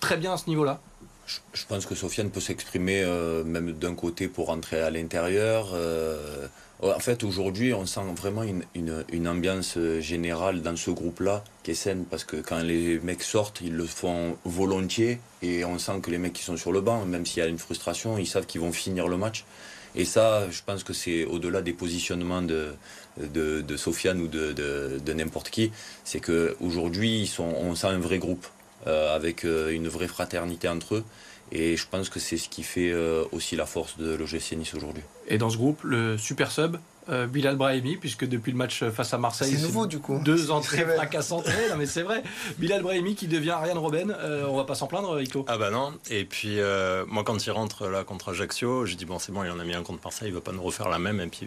très 0.00 0.18
bien 0.18 0.34
à 0.34 0.36
ce 0.36 0.50
niveau-là. 0.50 0.78
Je 1.26 1.64
pense 1.66 1.86
que 1.86 1.94
Sofiane 1.94 2.28
peut 2.28 2.40
s'exprimer 2.40 3.02
même 3.46 3.72
d'un 3.72 3.94
côté 3.94 4.28
pour 4.28 4.48
rentrer 4.48 4.82
à 4.82 4.90
l'intérieur. 4.90 5.74
En 6.82 6.98
fait, 6.98 7.24
aujourd'hui, 7.24 7.72
on 7.72 7.86
sent 7.86 8.00
vraiment 8.16 8.42
une, 8.42 9.28
ambiance 9.28 9.78
générale 10.00 10.60
dans 10.60 10.76
ce 10.76 10.90
groupe-là 10.90 11.42
qui 11.62 11.70
est 11.70 11.74
saine 11.74 12.04
parce 12.04 12.24
que 12.24 12.36
quand 12.36 12.58
les 12.58 12.98
mecs 13.00 13.22
sortent, 13.22 13.62
ils 13.62 13.74
le 13.74 13.86
font 13.86 14.36
volontiers 14.44 15.18
et 15.40 15.64
on 15.64 15.78
sent 15.78 16.00
que 16.02 16.10
les 16.10 16.18
mecs 16.18 16.34
qui 16.34 16.42
sont 16.42 16.58
sur 16.58 16.72
le 16.72 16.82
banc, 16.82 17.06
même 17.06 17.24
s'il 17.24 17.42
y 17.42 17.46
a 17.46 17.48
une 17.48 17.58
frustration, 17.58 18.18
ils 18.18 18.26
savent 18.26 18.44
qu'ils 18.44 18.60
vont 18.60 18.72
finir 18.72 19.08
le 19.08 19.16
match. 19.16 19.46
Et 19.94 20.04
ça, 20.04 20.50
je 20.50 20.60
pense 20.64 20.84
que 20.84 20.92
c'est 20.92 21.24
au-delà 21.24 21.62
des 21.62 21.72
positionnements 21.72 22.42
de, 22.42 22.74
de, 23.18 23.76
Sofiane 23.76 24.20
ou 24.20 24.28
de, 24.28 25.12
n'importe 25.14 25.48
qui, 25.48 25.72
c'est 26.04 26.20
qu'aujourd'hui, 26.20 27.32
on 27.38 27.74
sent 27.74 27.86
un 27.86 27.98
vrai 27.98 28.18
groupe 28.18 28.46
euh, 28.86 29.16
avec 29.16 29.44
euh, 29.46 29.70
une 29.70 29.88
vraie 29.88 30.08
fraternité 30.08 30.68
entre 30.68 30.96
eux. 30.96 31.04
Et 31.52 31.76
je 31.76 31.86
pense 31.88 32.08
que 32.08 32.18
c'est 32.18 32.36
ce 32.36 32.48
qui 32.48 32.62
fait 32.62 32.90
euh, 32.90 33.24
aussi 33.32 33.56
la 33.56 33.66
force 33.66 33.96
de 33.98 34.14
l'OGC 34.14 34.52
Nice 34.56 34.74
aujourd'hui. 34.74 35.02
Et 35.28 35.38
dans 35.38 35.50
ce 35.50 35.56
groupe, 35.56 35.80
le 35.84 36.18
super 36.18 36.50
sub, 36.50 36.76
euh, 37.08 37.26
Bilal 37.26 37.56
Brahimi, 37.56 37.96
puisque 37.96 38.26
depuis 38.26 38.50
le 38.50 38.58
match 38.58 38.82
face 38.90 39.14
à 39.14 39.18
Marseille, 39.18 39.54
c'est 39.56 39.62
nouveau 39.62 39.86
du 39.86 40.00
coup. 40.00 40.20
Deux 40.24 40.50
entrées 40.50 40.84
fracassantes. 40.84 41.46
non 41.46 41.76
mais 41.76 41.86
c'est 41.86 42.02
vrai. 42.02 42.24
Bilal 42.58 42.82
Brahimi 42.82 43.14
qui 43.14 43.28
devient 43.28 43.50
Ariane 43.50 43.78
Robben. 43.78 44.10
Euh, 44.10 44.46
on 44.48 44.56
va 44.56 44.64
pas 44.64 44.74
s'en 44.74 44.88
plaindre, 44.88 45.20
Iko. 45.20 45.44
Ah 45.46 45.56
bah 45.56 45.70
non. 45.70 45.94
Et 46.10 46.24
puis 46.24 46.58
moi, 47.06 47.22
quand 47.24 47.46
il 47.46 47.50
rentre 47.52 47.88
là 47.88 48.02
contre 48.02 48.30
Ajaccio, 48.30 48.86
je 48.86 48.96
dis 48.96 49.04
bon 49.04 49.18
c'est 49.20 49.32
bon, 49.32 49.44
il 49.44 49.50
en 49.50 49.60
a 49.60 49.64
mis 49.64 49.74
un 49.74 49.82
contre 49.82 50.00
Marseille, 50.02 50.28
il 50.28 50.34
va 50.34 50.40
pas 50.40 50.52
nous 50.52 50.62
refaire 50.62 50.88
la 50.88 50.98
même. 50.98 51.20
Et 51.20 51.28
puis, 51.28 51.46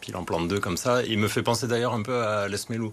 puis 0.00 0.12
il 0.12 0.16
en 0.16 0.24
plante 0.24 0.46
deux 0.46 0.60
comme 0.60 0.76
ça. 0.76 1.02
Il 1.02 1.18
me 1.18 1.28
fait 1.28 1.42
penser 1.42 1.66
d'ailleurs 1.66 1.94
un 1.94 2.02
peu 2.02 2.22
à 2.22 2.46
Lesmelou. 2.46 2.92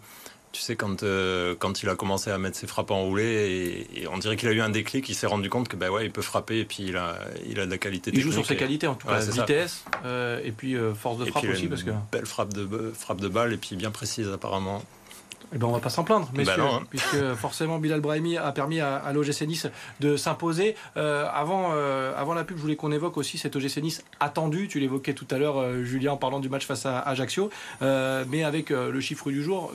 Tu 0.53 0.61
sais, 0.61 0.75
quand, 0.75 1.03
euh, 1.03 1.55
quand 1.57 1.83
il 1.83 1.89
a 1.89 1.95
commencé 1.95 2.31
à 2.31 2.37
mettre 2.37 2.57
ses 2.57 2.67
frappes 2.67 2.91
enroulées, 2.91 3.85
et, 3.93 4.01
et 4.01 4.07
on 4.07 4.17
dirait 4.17 4.37
qu'il 4.37 4.47
a 4.49 4.53
eu 4.53 4.61
un 4.61 4.69
déclic, 4.69 5.07
il 5.09 5.15
s'est 5.15 5.27
rendu 5.27 5.49
compte 5.49 5.67
que 5.67 5.75
bah 5.75 5.91
ouais, 5.91 6.05
il 6.05 6.11
peut 6.11 6.21
frapper 6.21 6.59
et 6.59 6.65
puis 6.65 6.83
il 6.87 6.97
a, 6.97 7.19
il 7.47 7.59
a 7.59 7.65
de 7.65 7.71
la 7.71 7.77
qualité. 7.77 8.11
Il 8.13 8.21
joue 8.21 8.31
sur 8.31 8.45
ses 8.45 8.55
qualités 8.55 8.87
en 8.87 8.95
tout 8.95 9.07
cas, 9.07 9.19
vitesse 9.19 9.83
euh, 10.05 10.41
et 10.43 10.51
puis 10.51 10.75
euh, 10.75 10.93
force 10.93 11.17
de 11.19 11.25
frappe 11.25 11.43
aussi. 11.43 11.67
parce 11.67 11.83
que... 11.83 11.91
Belle 12.11 12.25
frappe 12.25 12.53
de, 12.53 12.91
frappe 12.97 13.19
de 13.19 13.27
balle 13.27 13.53
et 13.53 13.57
puis 13.57 13.75
bien 13.75 13.91
précise 13.91 14.29
apparemment. 14.29 14.83
Eh 15.53 15.57
ben 15.57 15.67
on 15.67 15.71
va 15.71 15.79
pas 15.79 15.89
s'en 15.89 16.03
plaindre, 16.03 16.25
bah 16.33 16.39
messieurs, 16.39 16.61
hein. 16.61 16.83
puisque 16.89 17.33
forcément 17.35 17.77
Bilal 17.79 18.01
Brahimi 18.01 18.35
a 18.35 18.51
permis 18.51 18.81
à, 18.81 18.97
à 18.97 19.13
l'OGC 19.13 19.43
Nice 19.43 19.67
de 19.99 20.17
s'imposer. 20.17 20.75
avant, 20.95 21.71
avant 21.71 22.33
la 22.33 22.43
pub, 22.43 22.57
je 22.57 22.61
voulais 22.61 22.75
qu'on 22.75 22.91
évoque 22.91 23.17
aussi 23.17 23.37
cet 23.37 23.55
OGC 23.55 23.77
Nice 23.77 24.03
attendu. 24.19 24.67
Tu 24.67 24.79
l'évoquais 24.79 25.13
tout 25.13 25.27
à 25.31 25.37
l'heure, 25.37 25.83
Julien, 25.83 26.13
en 26.13 26.17
parlant 26.17 26.39
du 26.39 26.49
match 26.49 26.65
face 26.65 26.85
à 26.85 26.99
Ajaccio, 26.99 27.49
mais 27.81 28.43
avec 28.43 28.71
le 28.71 28.99
chiffre 28.99 29.29
du 29.29 29.41
jour 29.41 29.71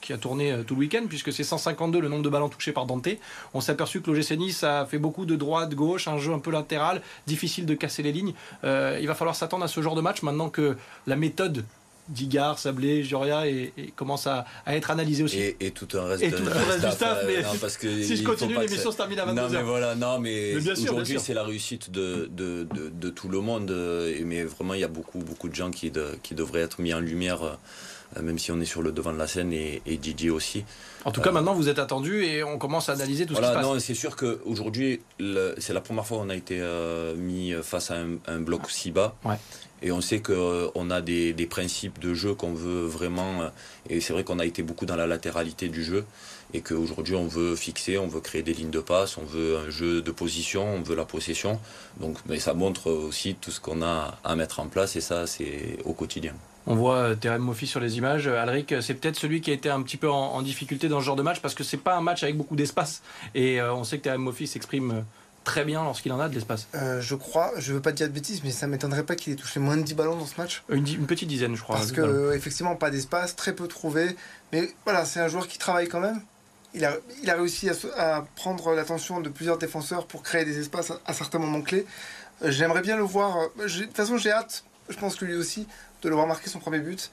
qui 0.00 0.12
a 0.12 0.18
tourné 0.18 0.52
euh, 0.52 0.62
tout 0.62 0.74
le 0.74 0.80
week-end, 0.80 1.04
puisque 1.08 1.32
c'est 1.32 1.44
152 1.44 2.00
le 2.00 2.08
nombre 2.08 2.22
de 2.22 2.28
ballons 2.28 2.48
touchés 2.48 2.72
par 2.72 2.86
Dante. 2.86 3.08
On 3.54 3.60
s'est 3.60 3.72
aperçu 3.72 4.00
que 4.00 4.10
l'OGC 4.10 4.32
Nice 4.32 4.64
a 4.64 4.86
fait 4.86 4.98
beaucoup 4.98 5.26
de 5.26 5.36
droite, 5.36 5.74
gauche, 5.74 6.08
un 6.08 6.18
jeu 6.18 6.32
un 6.32 6.38
peu 6.38 6.50
latéral, 6.50 7.02
difficile 7.26 7.66
de 7.66 7.74
casser 7.74 8.02
les 8.02 8.12
lignes. 8.12 8.34
Euh, 8.64 8.98
il 9.00 9.06
va 9.06 9.14
falloir 9.14 9.36
s'attendre 9.36 9.64
à 9.64 9.68
ce 9.68 9.80
genre 9.82 9.94
de 9.94 10.00
match 10.00 10.22
maintenant 10.22 10.50
que 10.50 10.76
la 11.06 11.16
méthode 11.16 11.64
Digard, 12.08 12.58
Sablé, 12.58 13.04
Joria 13.04 13.46
et, 13.46 13.72
commence 13.94 14.26
à, 14.26 14.46
être 14.66 14.90
analysée 14.90 15.22
aussi. 15.22 15.40
Et, 15.60 15.70
tout 15.72 15.88
un 15.94 16.04
reste, 16.04 16.22
et 16.22 16.30
tout 16.30 16.42
reste 16.42 16.84
du 16.84 16.90
staff. 16.90 17.24
mais 17.26 17.42
parce 17.60 17.76
que 17.76 18.02
si 18.02 18.16
je 18.16 18.24
continue, 18.24 18.58
l'émission 18.58 18.90
se 18.90 18.96
termine 18.96 19.18
à 19.18 19.26
22h. 19.26 19.34
Non, 19.34 19.48
mais 19.50 19.62
voilà, 19.62 19.94
non, 19.94 20.18
mais, 20.18 20.56
aujourd'hui, 20.56 21.18
c'est 21.20 21.34
la 21.34 21.44
réussite 21.44 21.90
de, 21.90 22.28
de, 22.32 22.66
de, 22.72 23.10
tout 23.10 23.28
le 23.28 23.40
monde. 23.40 23.70
Mais 24.24 24.44
vraiment, 24.44 24.74
il 24.74 24.80
y 24.80 24.84
a 24.84 24.88
beaucoup, 24.88 25.18
beaucoup 25.18 25.48
de 25.48 25.54
gens 25.54 25.70
qui, 25.70 25.92
qui 26.22 26.34
devraient 26.34 26.62
être 26.62 26.80
mis 26.80 26.94
en 26.94 27.00
lumière 27.00 27.42
euh, 27.42 27.54
même 28.22 28.38
si 28.38 28.50
on 28.52 28.60
est 28.60 28.66
sur 28.66 28.82
le 28.82 28.92
devant 28.92 29.12
de 29.12 29.18
la 29.18 29.26
scène 29.26 29.52
et, 29.52 29.80
Didier 29.98 30.30
aussi. 30.30 30.64
En 31.04 31.12
tout 31.12 31.20
cas, 31.20 31.30
euh, 31.30 31.32
maintenant, 31.32 31.54
vous 31.54 31.68
êtes 31.68 31.78
attendu 31.78 32.24
et 32.24 32.42
on 32.42 32.58
commence 32.58 32.88
à 32.88 32.92
analyser 32.92 33.26
tout 33.26 33.34
ce 33.34 33.40
qui 33.40 33.46
se 33.46 33.52
passe. 33.52 33.62
Non, 33.62 33.78
c'est 33.78 33.94
sûr 33.94 34.16
qu'aujourd'hui, 34.16 35.00
c'est 35.58 35.72
la 35.72 35.80
première 35.80 36.06
fois 36.06 36.18
qu'on 36.18 36.30
a 36.30 36.36
été 36.36 36.58
euh, 36.60 37.14
mis 37.16 37.52
face 37.62 37.90
à 37.90 37.96
un, 38.26 38.40
bloc 38.40 38.70
si 38.70 38.90
bas. 38.90 39.14
Et 39.80 39.92
on 39.92 40.00
sait 40.00 40.20
qu'on 40.20 40.90
a 40.90 41.00
des, 41.00 41.46
principes 41.48 41.98
de 42.00 42.14
jeu 42.14 42.34
qu'on 42.34 42.52
veut 42.52 42.86
vraiment. 42.86 43.50
Et 43.88 44.00
c'est 44.00 44.12
vrai 44.12 44.24
qu'on 44.24 44.38
a 44.38 44.46
été 44.46 44.62
beaucoup 44.62 44.86
dans 44.86 44.96
la 44.96 45.06
latéralité 45.06 45.68
du 45.68 45.84
jeu. 45.84 46.04
Et 46.54 46.62
qu'aujourd'hui, 46.62 47.14
on 47.14 47.26
veut 47.26 47.54
fixer, 47.56 47.98
on 47.98 48.08
veut 48.08 48.20
créer 48.20 48.42
des 48.42 48.54
lignes 48.54 48.70
de 48.70 48.80
passe, 48.80 49.18
on 49.18 49.24
veut 49.24 49.58
un 49.58 49.70
jeu 49.70 50.00
de 50.00 50.10
position, 50.10 50.66
on 50.66 50.80
veut 50.80 50.96
la 50.96 51.04
possession. 51.04 51.60
Donc, 52.00 52.16
mais 52.26 52.38
ça 52.38 52.54
montre 52.54 52.90
aussi 52.90 53.34
tout 53.34 53.50
ce 53.50 53.60
qu'on 53.60 53.82
a 53.82 54.18
à 54.24 54.34
mettre 54.34 54.60
en 54.60 54.66
place. 54.66 54.96
Et 54.96 55.02
ça, 55.02 55.26
c'est 55.26 55.78
au 55.84 55.92
quotidien. 55.92 56.34
On 56.70 56.74
voit 56.74 57.16
Terem 57.16 57.42
Moffi 57.42 57.66
sur 57.66 57.80
les 57.80 57.98
images. 57.98 58.28
Alric, 58.28 58.74
c'est 58.80 58.94
peut-être 58.94 59.16
celui 59.16 59.40
qui 59.40 59.50
a 59.50 59.54
été 59.54 59.70
un 59.70 59.82
petit 59.82 59.96
peu 59.96 60.08
en, 60.10 60.40
difficulté 60.42 60.88
dans 60.88 61.00
ce 61.00 61.06
genre 61.06 61.16
de 61.16 61.22
match 61.22 61.40
parce 61.40 61.54
que 61.54 61.64
c'est 61.64 61.78
pas 61.78 61.96
un 61.96 62.00
match 62.00 62.22
avec 62.22 62.36
beaucoup 62.36 62.56
d'espace. 62.56 63.02
Et 63.34 63.60
on 63.62 63.84
sait 63.84 63.98
que 63.98 64.04
Terem 64.04 64.20
Moffi 64.20 64.46
s'exprime 64.46 65.04
très 65.44 65.64
bien 65.64 65.82
lorsqu'il 65.82 66.12
en 66.12 66.20
a 66.20 66.28
de 66.28 66.34
l'espace. 66.34 66.68
je 66.74 67.14
crois, 67.14 67.52
je 67.56 67.72
veux 67.72 67.80
pas 67.80 67.92
dire 67.92 68.06
de 68.06 68.12
bêtises, 68.12 68.42
mais 68.44 68.50
ça 68.50 68.66
m'étonnerait 68.66 69.04
pas 69.04 69.16
qu'il 69.16 69.32
ait 69.32 69.36
touché 69.36 69.60
moins 69.60 69.76
de 69.76 69.82
10 69.82 69.94
ballons 69.94 70.16
dans 70.16 70.26
ce 70.26 70.38
match. 70.38 70.62
Une, 70.68 70.84
petite 71.06 71.28
dizaine, 71.28 71.56
je 71.56 71.62
crois. 71.62 71.76
Parce 71.76 71.90
que, 71.90 72.34
effectivement, 72.34 72.76
pas 72.76 72.90
d'espace, 72.90 73.34
très 73.34 73.54
peu 73.54 73.66
trouvé. 73.66 74.14
Mais 74.52 74.70
voilà, 74.84 75.04
c'est 75.06 75.20
un 75.20 75.28
joueur 75.28 75.48
qui 75.48 75.58
travaille 75.58 75.88
quand 75.88 76.00
même 76.00 76.20
il 76.74 76.84
a, 76.84 76.96
il 77.22 77.30
a 77.30 77.34
réussi 77.34 77.68
à, 77.96 78.24
prendre 78.36 78.74
l'attention 78.74 79.20
de 79.20 79.28
plusieurs 79.28 79.58
défenseurs 79.58 80.06
pour 80.06 80.22
créer 80.22 80.44
des 80.44 80.58
espaces 80.58 80.92
à, 81.06 81.12
certains 81.12 81.38
moments 81.38 81.62
clés. 81.62 81.86
Euh, 82.42 82.50
j'aimerais 82.50 82.82
bien 82.82 82.96
le 82.96 83.02
voir. 83.02 83.36
Euh, 83.58 83.66
de 83.66 83.84
toute 83.84 83.96
façon, 83.96 84.16
j'ai 84.16 84.30
hâte, 84.30 84.64
je 84.88 84.96
pense 84.96 85.16
que 85.16 85.24
lui 85.24 85.34
aussi, 85.34 85.66
de 86.02 86.08
le 86.08 86.14
voir 86.14 86.26
marquer 86.26 86.48
son 86.48 86.58
premier 86.58 86.80
but. 86.80 87.10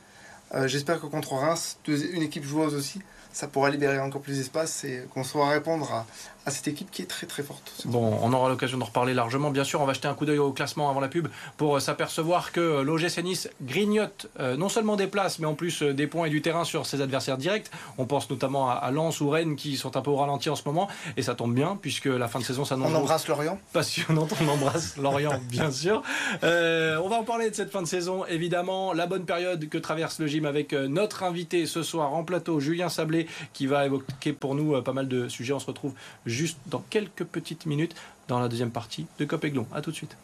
Euh, 0.54 0.68
j'espère 0.68 1.02
que 1.02 1.08
contre 1.08 1.34
Reims, 1.34 1.78
une 1.88 2.22
équipe 2.22 2.44
joueuse 2.44 2.76
aussi, 2.76 3.02
ça 3.34 3.48
pourra 3.48 3.70
libérer 3.70 4.00
encore 4.00 4.22
plus 4.22 4.38
d'espace 4.38 4.84
et 4.84 5.08
qu'on 5.14 5.24
saura 5.24 5.50
répondre 5.50 5.92
à, 5.92 6.06
à 6.46 6.52
cette 6.52 6.68
équipe 6.68 6.92
qui 6.92 7.02
est 7.02 7.06
très 7.06 7.26
très 7.26 7.44
forte. 7.44 7.82
Bon, 7.86 8.20
on 8.22 8.32
aura 8.32 8.50
l'occasion 8.50 8.78
d'en 8.78 8.86
reparler 8.86 9.14
largement. 9.14 9.50
Bien 9.50 9.64
sûr, 9.64 9.82
on 9.82 9.86
va 9.86 9.94
jeter 9.94 10.08
un 10.08 10.14
coup 10.14 10.26
d'œil 10.26 10.38
au 10.38 10.52
classement 10.52 10.90
avant 10.90 11.00
la 11.00 11.08
pub 11.08 11.28
pour 11.58 11.78
euh, 11.78 11.80
s'apercevoir 11.80 12.52
que 12.52 12.60
euh, 12.60 12.84
l'OGC 12.84 13.24
Nice 13.24 13.50
grignote 13.62 14.28
euh, 14.40 14.56
non 14.56 14.70
seulement 14.70 14.96
des 14.96 15.08
places, 15.08 15.40
mais 15.40 15.48
en 15.48 15.56
plus 15.56 15.82
des 15.82 16.06
points 16.06 16.28
et 16.28 16.30
du 16.30 16.42
terrain 16.42 16.64
sur 16.64 16.86
ses 16.86 17.02
adversaires 17.02 17.38
directs. 17.38 17.72
On 17.98 18.06
pense 18.06 18.30
notamment 18.30 18.70
à, 18.70 18.92
Lens 18.92 19.22
ou 19.22 19.30
Rennes 19.30 19.56
qui 19.56 19.76
sont 19.76 19.98
un 19.98 20.02
peu 20.02 20.12
au 20.12 20.18
ralenti 20.18 20.50
en 20.50 20.56
ce 20.56 20.64
moment. 20.66 20.88
Et 21.18 21.24
ça 21.24 21.34
tombe 21.34 21.54
bien 21.54 21.78
puisque 21.82 22.06
la 22.06 22.28
fin 22.28 22.40
de 22.40 22.44
saison 22.44 22.64
s'annonce. 22.64 22.92
On 22.92 22.96
embrasse 22.96 23.28
Lorient. 23.28 23.60
Passionnante, 23.74 24.34
on 24.42 24.48
embrasse 24.48 24.98
Lorient, 24.98 25.40
bien 25.50 25.72
sûr. 25.72 26.04
on 26.44 27.10
va 27.10 27.16
en 27.16 27.24
parler 27.24 27.50
de 27.50 27.56
cette 27.56 27.72
fin 27.72 27.82
de 27.82 27.88
saison, 27.88 28.26
évidemment. 28.28 28.94
La 28.94 29.08
bonne 29.08 29.26
période 29.26 29.68
que 29.68 29.78
traverse 29.80 30.20
le 30.20 30.28
gym 30.28 30.46
avec 30.46 30.74
notre 30.74 31.24
invité 31.24 31.66
ce 31.66 31.82
soir 31.82 32.14
en 32.14 32.24
plateau, 32.24 32.60
Julien 32.60 32.90
Sablé, 32.90 33.28
qui 33.54 33.66
va 33.66 33.86
évoquer 33.86 34.34
pour 34.34 34.54
nous 34.54 34.80
pas 34.84 34.94
mal 34.94 35.08
de 35.08 35.28
sujets. 35.28 35.54
On 35.54 35.60
se 35.60 35.66
retrouve 35.66 35.94
juste 36.36 36.60
dans 36.68 36.84
quelques 36.90 37.24
petites 37.24 37.66
minutes 37.66 37.96
dans 38.28 38.40
la 38.40 38.48
deuxième 38.48 38.72
partie 38.72 39.08
de 39.20 39.26
Cop. 39.26 39.46
A 39.74 39.82
tout 39.82 39.92
de 39.92 39.96
suite. 39.96 40.18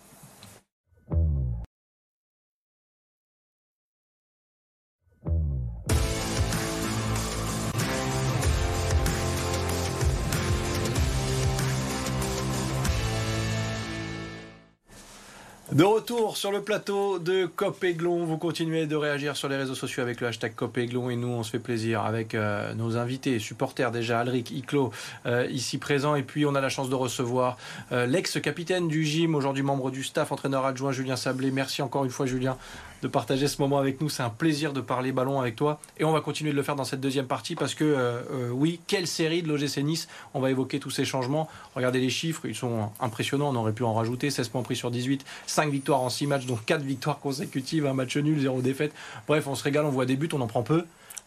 De 15.72 15.86
retour 15.86 16.36
sur 16.36 16.52
le 16.52 16.62
plateau 16.62 17.18
de 17.18 17.46
Cop 17.46 17.82
Aiglon, 17.86 18.26
vous 18.26 18.38
continuez 18.38 18.88
de 18.88 18.96
réagir 18.98 19.38
sur 19.38 19.48
les 19.48 19.56
réseaux 19.56 19.74
sociaux 19.74 20.04
avec 20.04 20.20
le 20.20 20.28
hashtag 20.28 20.54
Cop 20.54 20.78
Aiglon 20.78 21.10
et 21.10 21.16
nous 21.16 21.30
on 21.30 21.44
se 21.44 21.52
fait 21.52 21.60
plaisir 21.60 22.02
avec 22.02 22.36
euh, 22.36 22.74
nos 22.74 22.98
invités, 22.98 23.40
supporters 23.40 23.90
déjà, 23.90 24.20
Alric, 24.20 24.52
Iclo 24.52 24.92
euh, 25.26 25.48
ici 25.50 25.78
présent 25.78 26.16
et 26.16 26.24
puis 26.24 26.46
on 26.46 26.56
a 26.56 26.62
la 26.62 26.68
chance 26.68 26.90
de 26.90 26.96
recevoir 26.96 27.58
euh, 27.94 28.06
l'ex-capitaine 28.06 28.90
du 28.90 29.06
gym, 29.06 29.34
aujourd'hui 29.34 29.64
membre 29.64 29.92
du 29.92 30.04
staff, 30.04 30.34
entraîneur 30.34 30.66
adjoint 30.66 30.92
Julien 30.92 31.16
Sablé. 31.16 31.52
Merci 31.52 31.82
encore 31.82 32.04
une 32.04 32.12
fois 32.12 32.26
Julien 32.26 32.58
de 33.02 33.08
partager 33.08 33.48
ce 33.48 33.62
moment 33.62 33.78
avec 33.78 34.02
nous. 34.02 34.10
C'est 34.10 34.24
un 34.24 34.30
plaisir 34.30 34.74
de 34.74 34.82
parler 34.82 35.12
ballon 35.12 35.40
avec 35.40 35.56
toi. 35.56 35.80
Et 35.98 36.04
on 36.04 36.12
va 36.12 36.22
continuer 36.22 36.52
de 36.52 36.56
le 36.56 36.64
faire 36.64 36.76
dans 36.76 36.84
cette 36.84 37.02
deuxième 37.02 37.28
partie 37.28 37.56
parce 37.56 37.74
que, 37.74 37.84
euh, 37.84 38.22
euh, 38.32 38.50
oui, 38.50 38.80
quelle 38.88 39.08
série 39.08 39.42
de 39.42 39.48
l'OGC 39.48 39.78
Nice. 39.84 40.08
On 40.34 40.40
va 40.40 40.52
évoquer 40.52 40.80
tous 40.80 40.92
ces 40.92 41.06
changements. 41.06 41.50
Regardez 41.76 42.00
les 42.00 42.10
chiffres, 42.10 42.46
ils 42.46 42.56
sont 42.56 42.90
impressionnants. 43.00 43.50
On 43.50 43.56
aurait 43.56 43.74
pu 43.74 43.84
en 43.84 43.94
rajouter 43.94 44.30
16 44.30 44.50
points 44.50 44.64
pris 44.64 44.76
sur 44.76 44.92
18, 44.92 45.26
5 45.48 45.72
victoires 45.72 46.02
en 46.02 46.10
6 46.10 46.28
matchs, 46.28 46.46
donc 46.46 46.64
4 46.66 46.82
victoires 46.82 47.20
consécutives, 47.20 47.86
un 47.86 47.94
match 47.94 48.16
nul, 48.18 48.40
0 48.40 48.62
défaite. 48.62 48.94
Bref, 49.28 49.48
on 49.48 49.56
se 49.56 49.64
régale, 49.64 49.86
on 49.86 49.90
voit 49.90 50.06
des 50.06 50.16
buts, 50.16 50.30
on 50.34 50.42
en 50.42 50.48
prend 50.48 50.64
peu. 50.64 50.86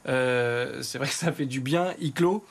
Euh, 0.08 0.82
c'est 0.82 0.98
vrai 0.98 1.08
que 1.08 1.14
ça 1.14 1.32
fait 1.32 1.46
du 1.46 1.60
bien. 1.60 1.94
Iclo 2.00 2.44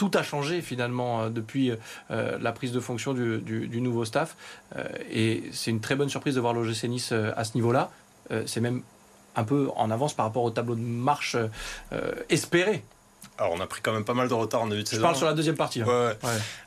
tout 0.00 0.10
a 0.14 0.22
changé 0.22 0.62
finalement 0.62 1.20
euh, 1.20 1.28
depuis 1.28 1.72
euh, 2.10 2.38
la 2.40 2.52
prise 2.52 2.72
de 2.72 2.80
fonction 2.80 3.12
du, 3.12 3.80
nouveau 3.82 4.06
staff. 4.06 4.34
Euh, 4.76 4.84
et 5.12 5.42
c'est 5.52 5.70
une 5.70 5.82
très 5.82 5.94
bonne 5.94 6.08
surprise 6.08 6.34
de 6.36 6.40
voir 6.40 6.54
l'OGC 6.54 6.84
Nice 6.84 7.12
à 7.12 7.44
ce 7.44 7.54
niveau-là. 7.54 7.90
c'est 8.46 8.60
même 8.60 8.82
un 9.36 9.44
peu 9.44 9.68
en 9.76 9.90
avance 9.90 10.14
par 10.14 10.24
rapport 10.24 10.42
au 10.42 10.50
tableau 10.50 10.74
de 10.74 10.80
marche 10.80 11.36
espéré 12.30 12.82
alors, 13.36 13.54
on 13.54 13.60
a 13.60 13.66
pris 13.66 13.80
quand 13.80 13.92
même 13.92 14.04
pas 14.04 14.12
mal 14.12 14.28
de 14.28 14.34
retard 14.34 14.62
en 14.62 14.66
début 14.66 14.82
de 14.82 14.88
saison. 14.88 15.00
Je 15.00 15.02
parle 15.02 15.16
sur 15.16 15.26
la 15.26 15.32
deuxième 15.32 15.56
partie. 15.56 15.80
Hein. 15.80 16.12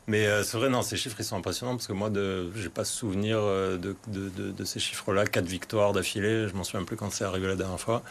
Mais 0.08 0.26
c'est 0.42 0.56
vrai, 0.56 0.68
non, 0.68 0.82
ces 0.82 0.96
chiffres, 0.96 1.16
ils 1.20 1.24
sont 1.24 1.36
impressionnants 1.36 1.76
parce 1.76 1.86
que 1.86 1.92
moi, 1.92 2.10
je 2.12 2.62
n'ai 2.62 2.68
pas 2.68 2.84
souvenir 2.84 3.38
de, 3.40 3.94
de, 4.08 4.64
ces 4.64 4.80
chiffres-là. 4.80 5.24
Quatre 5.24 5.46
victoires 5.46 5.92
d'affilée, 5.92 6.48
je 6.48 6.54
m'en 6.54 6.64
souviens 6.64 6.84
plus 6.84 6.96
quand 6.96 7.12
c'est 7.12 7.24
arrivé 7.24 7.46
la 7.46 7.54
dernière 7.54 7.78
fois. 7.78 8.02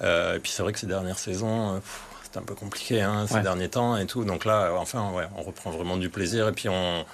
et 0.00 0.38
puis, 0.40 0.52
c'est 0.52 0.62
vrai 0.62 0.72
que 0.72 0.78
ces 0.78 0.86
dernières 0.86 1.18
saisons, 1.18 1.80
un 2.36 2.42
peu 2.42 2.54
compliqué 2.54 3.00
hein, 3.00 3.26
ces 3.26 3.40
derniers 3.40 3.68
temps 3.68 3.96
et 3.96 4.06
tout. 4.06 4.24
Donc 4.24 4.44
là, 4.44 4.72
enfin, 4.78 5.10
ouais, 5.12 5.24
on 5.36 5.42
reprend 5.42 5.70
vraiment 5.70 5.96
du 5.96 6.08
plaisir. 6.08 6.48
Et 6.48 6.52
puis 6.52 6.68
on, 6.68 7.04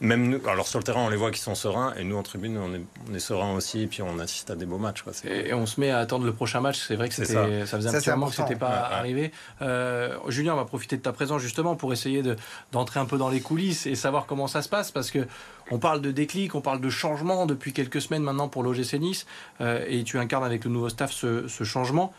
même 0.00 0.28
nous, 0.28 0.40
alors 0.48 0.66
sur 0.66 0.78
le 0.78 0.84
terrain, 0.84 1.02
on 1.02 1.10
les 1.10 1.16
voit 1.16 1.30
qui 1.30 1.40
sont 1.40 1.54
sereins, 1.54 1.92
et 1.96 2.04
nous 2.04 2.16
en 2.16 2.22
tribune, 2.22 2.56
on 2.56 2.74
est, 2.74 2.80
on 3.10 3.14
est 3.14 3.20
sereins 3.20 3.52
aussi, 3.52 3.82
et 3.82 3.86
puis 3.86 4.00
on 4.02 4.18
assiste 4.18 4.50
à 4.50 4.56
des 4.56 4.64
beaux 4.64 4.78
matchs. 4.78 5.02
Quoi. 5.02 5.12
Et, 5.24 5.52
on 5.52 5.66
se 5.66 5.78
met 5.78 5.90
à 5.90 5.98
attendre 5.98 6.24
le 6.24 6.32
prochain 6.32 6.60
match. 6.60 6.78
C'est 6.86 6.96
vrai 6.96 7.08
que 7.08 7.14
c'était, 7.14 7.34
ça. 7.34 7.66
ça. 7.66 7.76
faisait 7.76 7.90
un 7.90 8.00
petit 8.00 8.10
moment 8.10 8.28
que 8.28 8.34
c'était 8.34 8.56
pas 8.56 8.88
arrivé. 8.90 9.30
Euh, 9.60 10.16
Julien, 10.28 10.54
on 10.54 10.56
va 10.56 10.64
profiter 10.64 10.96
de 10.96 11.02
ta 11.02 11.12
présence 11.12 11.42
justement 11.42 11.76
pour 11.76 11.92
essayer 11.92 12.22
de, 12.22 12.36
d'entrer 12.72 12.98
un 12.98 13.04
peu 13.04 13.18
dans 13.18 13.28
les 13.28 13.40
coulisses 13.40 13.86
et 13.86 13.94
savoir 13.94 14.26
comment 14.26 14.46
ça 14.46 14.62
se 14.62 14.68
passe, 14.68 14.90
parce 14.90 15.10
que 15.10 15.26
on 15.70 15.78
parle 15.78 16.00
de 16.00 16.10
déclic, 16.10 16.54
on 16.54 16.62
parle 16.62 16.80
de 16.80 16.90
changement 16.90 17.44
depuis 17.46 17.72
quelques 17.72 18.00
semaines 18.00 18.22
maintenant 18.22 18.48
pour 18.48 18.62
l'OGC 18.62 18.94
Nice, 18.94 19.26
euh, 19.60 19.84
et 19.86 20.02
tu 20.02 20.18
incarnes 20.18 20.44
avec 20.44 20.64
le 20.64 20.70
nouveau 20.70 20.88
staff 20.88 21.12
ce, 21.12 21.46
ce 21.46 21.64
changement. 21.64 22.12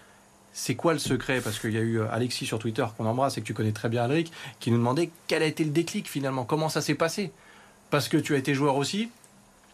C'est 0.53 0.75
quoi 0.75 0.93
le 0.93 0.99
secret? 0.99 1.41
Parce 1.41 1.59
qu'il 1.59 1.71
y 1.71 1.77
a 1.77 1.81
eu 1.81 1.99
euh, 1.99 2.11
Alexis 2.11 2.45
sur 2.45 2.59
Twitter 2.59 2.85
qu'on 2.97 3.05
embrasse 3.05 3.37
et 3.37 3.41
que 3.41 3.45
tu 3.45 3.53
connais 3.53 3.71
très 3.71 3.89
bien, 3.89 4.03
Alric, 4.03 4.31
qui 4.59 4.71
nous 4.71 4.77
demandait 4.77 5.09
quel 5.27 5.43
a 5.43 5.45
été 5.45 5.63
le 5.63 5.71
déclic 5.71 6.09
finalement, 6.09 6.43
comment 6.43 6.69
ça 6.69 6.81
s'est 6.81 6.95
passé? 6.95 7.31
Parce 7.89 8.09
que 8.09 8.17
tu 8.17 8.35
as 8.35 8.37
été 8.37 8.53
joueur 8.53 8.75
aussi, 8.75 9.09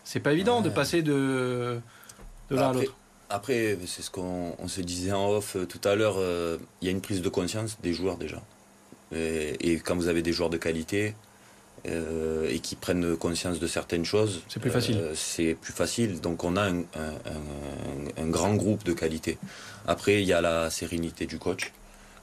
c'est 0.03 0.19
pas 0.19 0.33
évident 0.33 0.61
de 0.61 0.69
passer 0.69 1.01
de, 1.01 1.79
de 2.49 2.55
l'un 2.55 2.69
à 2.69 2.73
l'autre. 2.73 2.95
Après, 3.29 3.77
c'est 3.85 4.01
ce 4.01 4.09
qu'on 4.09 4.55
se 4.67 4.81
disait 4.81 5.11
en 5.11 5.29
off 5.29 5.57
euh, 5.57 5.65
tout 5.65 5.81
à 5.83 5.95
l'heure, 5.95 6.15
euh, 6.17 6.57
il 6.81 6.85
y 6.85 6.87
a 6.87 6.91
une 6.91 7.01
prise 7.01 7.21
de 7.21 7.29
conscience 7.29 7.77
des 7.81 7.93
joueurs 7.93 8.17
déjà. 8.17 8.41
Et, 9.13 9.75
quand 9.85 9.95
vous 9.95 10.07
avez 10.07 10.21
des 10.21 10.33
joueurs 10.33 10.49
de 10.49 10.57
qualité, 10.57 11.15
et 11.87 12.59
qui 12.59 12.75
prennent 12.75 13.15
conscience 13.15 13.59
de 13.59 13.67
certaines 13.67 14.05
choses, 14.05 14.41
c'est 14.49 14.59
plus 14.59 14.69
facile. 14.69 15.01
c'est 15.15 15.55
plus 15.59 15.73
facile. 15.73 16.19
Donc 16.21 16.43
on 16.43 16.55
a 16.55 16.69
un, 16.69 16.83
un, 18.17 18.27
grand 18.27 18.55
groupe 18.55 18.83
de 18.83 18.93
qualité. 18.93 19.37
Après, 19.87 20.21
il 20.21 20.27
y 20.27 20.33
a 20.33 20.41
la 20.41 20.69
sérénité 20.69 21.25
du 21.25 21.39
coach. 21.39 21.71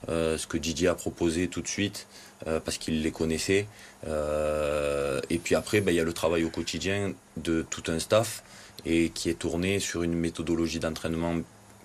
Euh, 0.09 0.37
ce 0.37 0.47
que 0.47 0.59
Didier 0.59 0.88
a 0.88 0.94
proposé 0.94 1.49
tout 1.49 1.62
de 1.62 1.68
suite, 1.68 2.06
euh, 2.47 2.61
parce 2.61 2.78
qu'il 2.78 3.02
les 3.02 3.11
connaissait. 3.11 3.66
Euh, 4.06 5.21
et 5.30 5.38
puis 5.38 5.54
après, 5.54 5.80
ben, 5.80 5.92
il 5.92 5.97
y 5.97 6.00
a 6.00 6.04
le 6.04 6.12
travail 6.12 6.44
au 6.44 6.50
quotidien 6.50 7.12
de 7.37 7.64
tout 7.68 7.85
un 7.88 7.99
staff 7.99 8.42
et 8.85 9.11
qui 9.11 9.30
est 9.30 9.38
tourné 9.38 9.80
sur 9.80 10.02
une 10.02 10.14
méthodologie 10.14 10.78
d'entraînement 10.78 11.37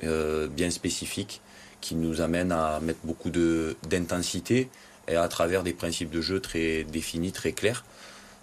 bien 0.01 0.69
spécifique 0.69 1.41
qui 1.81 1.95
nous 1.95 2.21
amène 2.21 2.53
à 2.53 2.79
mettre 2.79 2.99
beaucoup 3.03 3.29
d'intensité 3.29 4.69
et 5.09 5.15
à 5.15 5.27
travers 5.27 5.63
des 5.63 5.73
principes 5.73 6.11
de 6.11 6.21
jeu 6.21 6.39
très 6.39 6.83
définis, 6.83 7.31
très 7.31 7.51
clairs. 7.51 7.83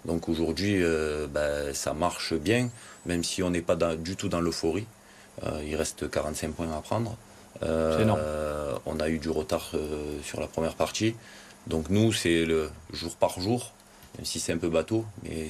Donc 0.05 0.29
aujourd'hui, 0.29 0.81
ben, 1.33 1.73
ça 1.73 1.93
marche 1.93 2.33
bien, 2.33 2.69
même 3.05 3.23
si 3.23 3.41
on 3.41 3.49
n'est 3.49 3.61
pas 3.61 3.75
du 3.95 4.15
tout 4.15 4.29
dans 4.29 4.39
l'euphorie. 4.39 4.85
il 5.65 5.75
reste 5.75 6.09
45 6.09 6.53
points 6.53 6.77
à 6.77 6.81
prendre. 6.81 7.17
Euh, 7.63 8.75
on 8.85 8.99
a 8.99 9.09
eu 9.09 9.19
du 9.19 9.29
retard 9.29 9.71
euh, 9.73 10.19
sur 10.23 10.39
la 10.39 10.47
première 10.47 10.75
partie. 10.75 11.15
Donc 11.67 11.89
nous, 11.89 12.13
c'est 12.13 12.45
le 12.45 12.69
jour 12.93 13.15
par 13.15 13.39
jour, 13.39 13.73
même 14.17 14.25
si 14.25 14.39
c'est 14.39 14.51
un 14.53 14.57
peu 14.57 14.69
bateau, 14.69 15.05
mais 15.23 15.47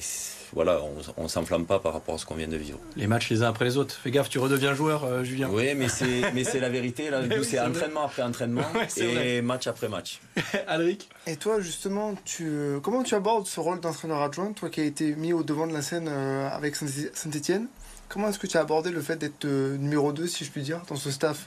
voilà, 0.52 0.80
on, 1.16 1.22
ne 1.22 1.28
s'enflamme 1.28 1.66
pas 1.66 1.78
par 1.78 1.92
rapport 1.92 2.14
à 2.14 2.18
ce 2.18 2.26
qu'on 2.26 2.34
vient 2.34 2.48
de 2.48 2.56
vivre. 2.56 2.78
Les 2.96 3.06
matchs 3.06 3.30
les 3.30 3.42
uns 3.42 3.48
après 3.48 3.64
les 3.64 3.76
autres. 3.76 3.94
Fais 3.94 4.10
gaffe, 4.10 4.28
tu 4.28 4.38
redeviens 4.38 4.74
joueur, 4.74 5.04
euh, 5.04 5.24
Julien. 5.24 5.48
Oui, 5.50 5.74
mais 5.74 5.88
c'est 5.88 6.22
mais 6.34 6.44
c'est 6.44 6.60
la 6.60 6.68
vérité. 6.68 7.10
Là, 7.10 7.22
c'est 7.42 7.60
entraînement 7.60 8.04
après 8.04 8.22
entraînement 8.22 8.62
et 8.96 9.40
match 9.42 9.66
après 9.66 9.88
match. 9.88 10.20
Alric. 10.66 11.08
Et 11.26 11.36
toi, 11.36 11.60
justement, 11.60 12.14
tu 12.24 12.78
comment 12.82 13.02
tu 13.02 13.14
abordes 13.14 13.46
ce 13.46 13.60
rôle 13.60 13.80
d'entraîneur 13.80 14.22
adjoint, 14.22 14.52
toi 14.52 14.68
qui 14.68 14.80
as 14.80 14.84
été 14.84 15.14
mis 15.14 15.32
au 15.32 15.42
devant 15.42 15.66
de 15.66 15.72
la 15.72 15.82
scène 15.82 16.08
avec 16.08 16.76
Saint-Étienne? 16.76 17.66
Comment 18.08 18.28
est-ce 18.28 18.38
que 18.38 18.46
tu 18.46 18.56
as 18.56 18.60
abordé 18.60 18.90
le 18.90 19.02
fait 19.02 19.16
d'être 19.16 19.46
numéro 19.46 20.12
2, 20.12 20.26
si 20.26 20.44
je 20.44 20.50
puis 20.50 20.62
dire, 20.62 20.80
dans 20.88 20.96
ce 20.96 21.10
staff 21.10 21.46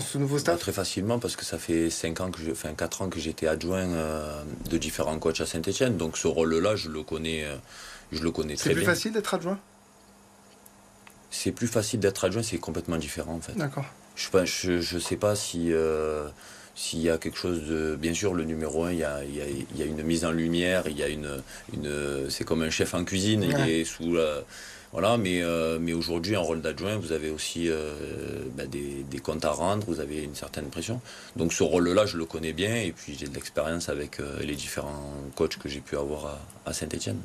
ce 0.00 0.18
nouveau 0.18 0.38
staff 0.38 0.60
Très 0.60 0.72
facilement 0.72 1.18
parce 1.18 1.36
que 1.36 1.44
ça 1.44 1.58
fait 1.58 1.90
5 1.90 2.20
ans 2.20 2.30
que 2.30 2.40
je, 2.40 2.50
enfin 2.50 2.72
4 2.74 3.02
ans 3.02 3.08
que 3.08 3.20
j'étais 3.20 3.46
adjoint 3.46 3.86
euh, 3.86 4.42
de 4.68 4.78
différents 4.78 5.18
coachs 5.18 5.40
à 5.40 5.46
Saint-Etienne. 5.46 5.96
Donc 5.96 6.16
ce 6.18 6.28
rôle-là, 6.28 6.76
je 6.76 6.88
le 6.88 7.02
connais, 7.02 7.44
euh, 7.44 7.56
je 8.12 8.22
le 8.22 8.30
connais 8.30 8.56
très 8.56 8.70
bien. 8.70 8.78
C'est 8.78 8.84
plus 8.84 8.94
facile 8.94 9.12
d'être 9.12 9.34
adjoint? 9.34 9.58
C'est 11.30 11.52
plus 11.52 11.66
facile 11.66 12.00
d'être 12.00 12.24
adjoint, 12.24 12.42
c'est 12.42 12.58
complètement 12.58 12.96
différent 12.96 13.34
en 13.34 13.40
fait. 13.40 13.56
D'accord. 13.56 13.84
Je 14.16 14.70
ne 14.70 14.80
je, 14.80 14.98
sais 14.98 15.16
pas 15.16 15.36
si, 15.36 15.72
euh, 15.72 16.26
s'il 16.74 17.00
y 17.00 17.10
a 17.10 17.18
quelque 17.18 17.36
chose 17.36 17.64
de. 17.64 17.96
Bien 17.96 18.14
sûr, 18.14 18.32
le 18.32 18.44
numéro 18.44 18.84
un, 18.84 18.92
il 18.92 18.98
y 18.98 19.04
a, 19.04 19.22
il 19.22 19.34
y 19.76 19.82
a, 19.82 19.84
une 19.84 20.02
mise 20.02 20.24
en 20.24 20.32
lumière, 20.32 20.84
il 20.86 20.96
y 20.96 21.02
a 21.02 21.08
une. 21.08 21.42
une 21.74 22.30
c'est 22.30 22.44
comme 22.44 22.62
un 22.62 22.70
chef 22.70 22.94
en 22.94 23.04
cuisine, 23.04 23.42
il 23.42 23.68
est 23.68 23.84
sous 23.84 24.14
la. 24.14 24.42
Voilà, 24.96 25.18
mais, 25.18 25.42
euh, 25.42 25.78
mais 25.78 25.92
aujourd'hui, 25.92 26.36
en 26.36 26.42
rôle 26.42 26.62
d'adjoint, 26.62 26.96
vous 26.96 27.12
avez 27.12 27.28
aussi 27.28 27.68
euh, 27.68 27.92
bah, 28.56 28.64
des, 28.64 29.18
comptes 29.18 29.44
à 29.44 29.50
rendre, 29.50 29.84
vous 29.86 30.00
avez 30.00 30.22
une 30.22 30.34
certaine 30.34 30.70
pression. 30.70 31.02
Donc 31.36 31.52
ce 31.52 31.62
rôle-là, 31.62 32.06
je 32.06 32.16
le 32.16 32.24
connais 32.24 32.54
bien, 32.54 32.74
et 32.76 32.92
puis 32.92 33.14
j'ai 33.14 33.26
de 33.26 33.34
l'expérience 33.34 33.90
avec 33.90 34.20
euh, 34.20 34.40
les 34.40 34.54
différents 34.54 35.12
coachs 35.34 35.58
que 35.58 35.68
j'ai 35.68 35.80
pu 35.80 35.98
avoir 35.98 36.24
à, 36.24 36.40
à 36.64 36.72
Saint-Etienne. 36.72 37.18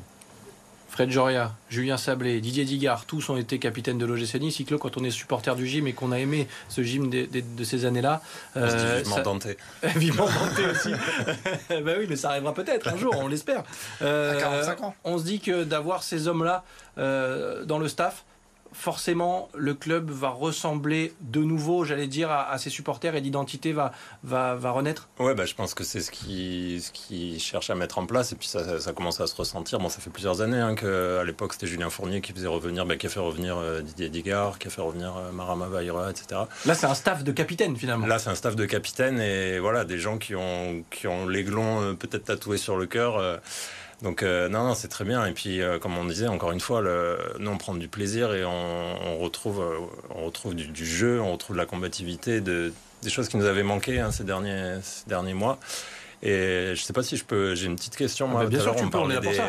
Fred 0.92 1.10
Joria, 1.10 1.54
Julien 1.70 1.96
Sablé, 1.96 2.42
Didier 2.42 2.66
Digard, 2.66 3.06
tous 3.06 3.30
ont 3.30 3.38
été 3.38 3.58
capitaines 3.58 3.96
de 3.96 4.04
l'OGC 4.04 4.34
Nice. 4.34 4.56
Cyclo, 4.56 4.76
quand 4.76 4.98
on 4.98 5.04
est 5.04 5.10
supporter 5.10 5.56
du 5.56 5.66
gym 5.66 5.86
et 5.86 5.94
qu'on 5.94 6.12
a 6.12 6.18
aimé 6.18 6.46
ce 6.68 6.82
gym 6.82 7.08
de, 7.08 7.64
ces 7.64 7.86
années-là. 7.86 8.20
Euh, 8.58 8.98
vivement 8.98 9.22
Danté. 9.22 9.56
vivement 9.96 10.26
Danté 10.26 10.66
aussi. 10.66 10.90
ben 11.70 11.96
oui, 11.98 12.06
mais 12.10 12.16
ça 12.16 12.28
arrivera 12.28 12.52
peut-être 12.52 12.88
un 12.88 12.98
jour, 12.98 13.14
on 13.16 13.26
l'espère. 13.26 13.64
Euh, 14.02 14.38
45 14.38 14.82
ans. 14.82 14.94
On 15.04 15.16
se 15.16 15.24
dit 15.24 15.40
que 15.40 15.64
d'avoir 15.64 16.02
ces 16.02 16.28
hommes-là 16.28 16.62
euh, 16.98 17.64
dans 17.64 17.78
le 17.78 17.88
staff, 17.88 18.24
forcément, 18.72 19.48
le 19.54 19.74
club 19.74 20.10
va 20.10 20.28
ressembler 20.28 21.12
de 21.20 21.40
nouveau, 21.40 21.84
j'allais 21.84 22.06
dire, 22.06 22.30
à, 22.30 22.56
ses 22.58 22.70
supporters 22.70 23.14
et 23.14 23.20
l'identité 23.20 23.72
va, 23.72 23.92
va, 24.24 24.54
va, 24.54 24.70
renaître 24.70 25.08
Ouais, 25.18 25.34
bah, 25.34 25.44
je 25.44 25.54
pense 25.54 25.74
que 25.74 25.84
c'est 25.84 26.00
ce 26.00 26.10
qu'ils 26.10 26.82
ce 26.82 26.90
qui 26.92 27.38
cherche 27.38 27.70
à 27.70 27.74
mettre 27.74 27.98
en 27.98 28.06
place 28.06 28.32
et 28.32 28.36
puis 28.36 28.48
ça, 28.48 28.80
ça, 28.80 28.92
commence 28.92 29.20
à 29.20 29.26
se 29.26 29.34
ressentir. 29.34 29.78
Bon, 29.78 29.88
ça 29.88 30.00
fait 30.00 30.10
plusieurs 30.10 30.40
années 30.40 30.60
hein, 30.60 30.74
qu'à 30.74 31.24
l'époque, 31.24 31.52
c'était 31.54 31.66
Julien 31.66 31.90
Fournier 31.90 32.20
qui 32.20 32.32
faisait 32.32 32.46
revenir, 32.46 32.86
bah, 32.86 32.96
qui 32.96 33.06
a 33.06 33.10
fait 33.10 33.20
revenir 33.20 33.56
euh, 33.56 33.80
Didier 33.80 34.08
Digard, 34.08 34.58
qui 34.58 34.68
a 34.68 34.70
fait 34.70 34.82
revenir 34.82 35.16
euh, 35.16 35.32
Marama 35.32 35.68
Vaira, 35.68 36.10
etc. 36.10 36.42
Là, 36.66 36.74
c'est 36.74 36.86
un 36.86 36.94
staff 36.94 37.24
de 37.24 37.32
capitaine 37.32 37.76
finalement. 37.76 38.06
Là, 38.06 38.18
c'est 38.18 38.30
un 38.30 38.34
staff 38.34 38.56
de 38.56 38.64
capitaine 38.64 39.20
et 39.20 39.58
voilà, 39.58 39.84
des 39.84 39.98
gens 39.98 40.18
qui 40.18 40.34
ont, 40.34 40.84
qui 40.90 41.06
ont 41.06 41.26
l'aiglon 41.26 41.82
euh, 41.82 41.94
peut-être 41.94 42.24
tatoué 42.24 42.56
sur 42.56 42.76
le 42.76 42.86
cœur. 42.86 43.40
Donc 44.02 44.22
euh, 44.22 44.48
non, 44.48 44.64
non 44.64 44.74
c'est 44.74 44.88
très 44.88 45.04
bien. 45.04 45.24
Et 45.26 45.32
puis, 45.32 45.62
euh, 45.62 45.78
comme 45.78 45.96
on 45.96 46.04
disait, 46.04 46.26
encore 46.26 46.52
une 46.52 46.60
fois, 46.60 46.80
le, 46.80 47.18
nous, 47.38 47.50
on 47.50 47.58
prend 47.58 47.74
du 47.74 47.88
plaisir 47.88 48.34
et 48.34 48.44
on, 48.44 49.18
retrouve, 49.18 49.60
euh, 49.60 49.78
on 50.14 50.24
retrouve 50.24 50.54
du, 50.54 50.86
jeu, 50.86 51.20
on 51.20 51.32
retrouve 51.32 51.56
de 51.56 51.60
la 51.60 51.66
combativité, 51.66 52.40
de, 52.40 52.72
des 53.02 53.10
choses 53.10 53.28
qui 53.28 53.36
nous 53.36 53.46
avaient 53.46 53.62
manqué 53.62 54.00
hein, 54.00 54.10
ces, 54.10 54.24
derniers, 54.24 54.78
ces 54.82 55.08
derniers 55.08 55.34
mois. 55.34 55.58
Et 56.22 56.72
je 56.74 56.82
sais 56.82 56.92
pas 56.92 57.02
si 57.02 57.16
je 57.16 57.24
peux. 57.24 57.54
J'ai 57.54 57.66
une 57.66 57.76
petite 57.76 57.96
question. 57.96 58.28
Moi, 58.28 58.42
ah, 58.44 58.46
bien 58.46 58.60
sûr, 58.60 58.76
tu 58.76 58.88
peux. 58.88 58.98
On 58.98 59.10
est 59.10 59.14
là 59.14 59.20
pour 59.20 59.34
ça. 59.34 59.48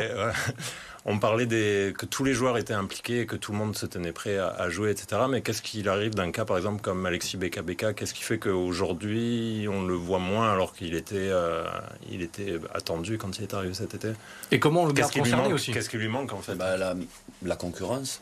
On 1.06 1.20
parlait 1.20 1.46
des, 1.46 1.94
que 1.98 2.06
tous 2.06 2.24
les 2.24 2.34
joueurs 2.34 2.58
étaient 2.58 2.74
impliqués, 2.74 3.22
et 3.22 3.26
que 3.26 3.36
tout 3.36 3.52
le 3.52 3.58
monde 3.58 3.76
se 3.76 3.86
tenait 3.86 4.14
prêt 4.14 4.38
à, 4.38 4.70
jouer, 4.70 4.92
etc. 4.92 5.24
Mais 5.30 5.42
qu'est-ce 5.42 5.62
qu'il 5.62 5.90
arrive 5.90 6.16
d'un 6.16 6.32
cas, 6.32 6.46
par 6.46 6.56
exemple, 6.56 6.82
comme 6.82 7.06
Alexis 7.06 7.36
Beka 7.36 7.62
Beka 7.62 7.94
Qu'est-ce 7.94 8.14
qui 8.14 8.24
fait 8.24 8.38
qu'aujourd'hui, 8.38 9.68
on 9.70 9.84
le 9.84 9.96
voit 9.96 10.20
moins 10.20 10.50
alors 10.52 10.74
qu'il 10.74 10.96
était, 10.96 11.16
euh, 11.18 11.66
il 12.10 12.22
était 12.22 12.58
attendu 12.74 13.18
quand 13.18 13.38
il 13.38 13.44
est 13.44 13.54
arrivé 13.54 13.74
cet 13.74 13.96
été? 13.96 14.10
Et 14.52 14.60
comment 14.60 14.84
on 14.84 14.86
le 14.86 14.94
garde 14.94 15.14
concerné 15.14 15.52
aussi? 15.52 15.74
Qu'est-ce 15.74 15.90
qui 15.90 15.98
lui 15.98 16.08
manque 16.08 16.32
en 16.32 16.40
fait? 16.40 16.56
Bah, 16.56 16.78
la, 16.78 17.56
concurrence. 17.58 18.22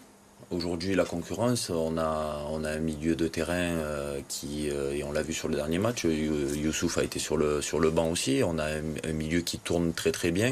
Aujourd'hui, 0.49 0.95
la 0.95 1.05
concurrence, 1.05 1.69
on 1.69 1.99
a, 1.99 2.45
on 2.49 2.63
a 2.63 2.71
un 2.71 2.79
milieu 2.79 3.15
de 3.15 3.27
terrain 3.27 3.53
euh, 3.53 4.19
qui, 4.27 4.69
euh, 4.71 4.93
et 4.93 5.03
on 5.03 5.11
l'a 5.11 5.21
vu 5.21 5.33
sur 5.33 5.47
le 5.49 5.55
dernier 5.55 5.77
match, 5.77 6.03
Youssouf 6.03 6.97
a 6.97 7.03
été 7.03 7.19
sur 7.19 7.37
le, 7.37 7.61
sur 7.61 7.79
le 7.79 7.91
banc 7.91 8.09
aussi. 8.09 8.41
On 8.43 8.57
a 8.57 8.65
un 8.65 9.13
milieu 9.13 9.41
qui 9.41 9.59
tourne 9.59 9.93
très 9.93 10.11
très 10.11 10.31
bien. 10.31 10.51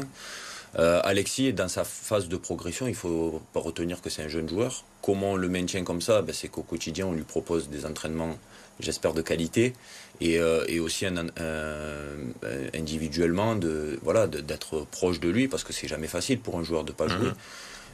Euh, 0.78 1.00
Alexis 1.02 1.46
est 1.46 1.52
dans 1.52 1.68
sa 1.68 1.84
phase 1.84 2.28
de 2.28 2.36
progression, 2.36 2.86
il 2.86 2.94
faut 2.94 3.42
pas 3.52 3.60
retenir 3.60 4.00
que 4.00 4.10
c'est 4.10 4.22
un 4.22 4.28
jeune 4.28 4.48
joueur. 4.48 4.84
Comment 5.02 5.32
on 5.32 5.36
le 5.36 5.48
maintient 5.48 5.82
comme 5.82 6.00
ça? 6.00 6.22
Ben, 6.22 6.32
C'est 6.32 6.48
qu'au 6.48 6.62
quotidien, 6.62 7.06
on 7.06 7.12
lui 7.12 7.22
propose 7.22 7.68
des 7.68 7.86
entraînements, 7.86 8.36
j'espère, 8.78 9.12
de 9.12 9.22
qualité 9.22 9.72
et, 10.20 10.38
euh, 10.38 10.64
aussi 10.80 11.06
individuellement 12.74 13.56
de 13.56 13.98
voilà 14.02 14.26
d'être 14.26 14.86
proche 14.90 15.18
de 15.18 15.28
lui 15.28 15.48
parce 15.48 15.64
que 15.64 15.72
c'est 15.72 15.88
jamais 15.88 16.08
facile 16.08 16.38
pour 16.40 16.58
un 16.58 16.62
joueur 16.62 16.84
de 16.84 16.92
pas 16.92 17.08
jouer. 17.08 17.28
Mhm. 17.28 17.34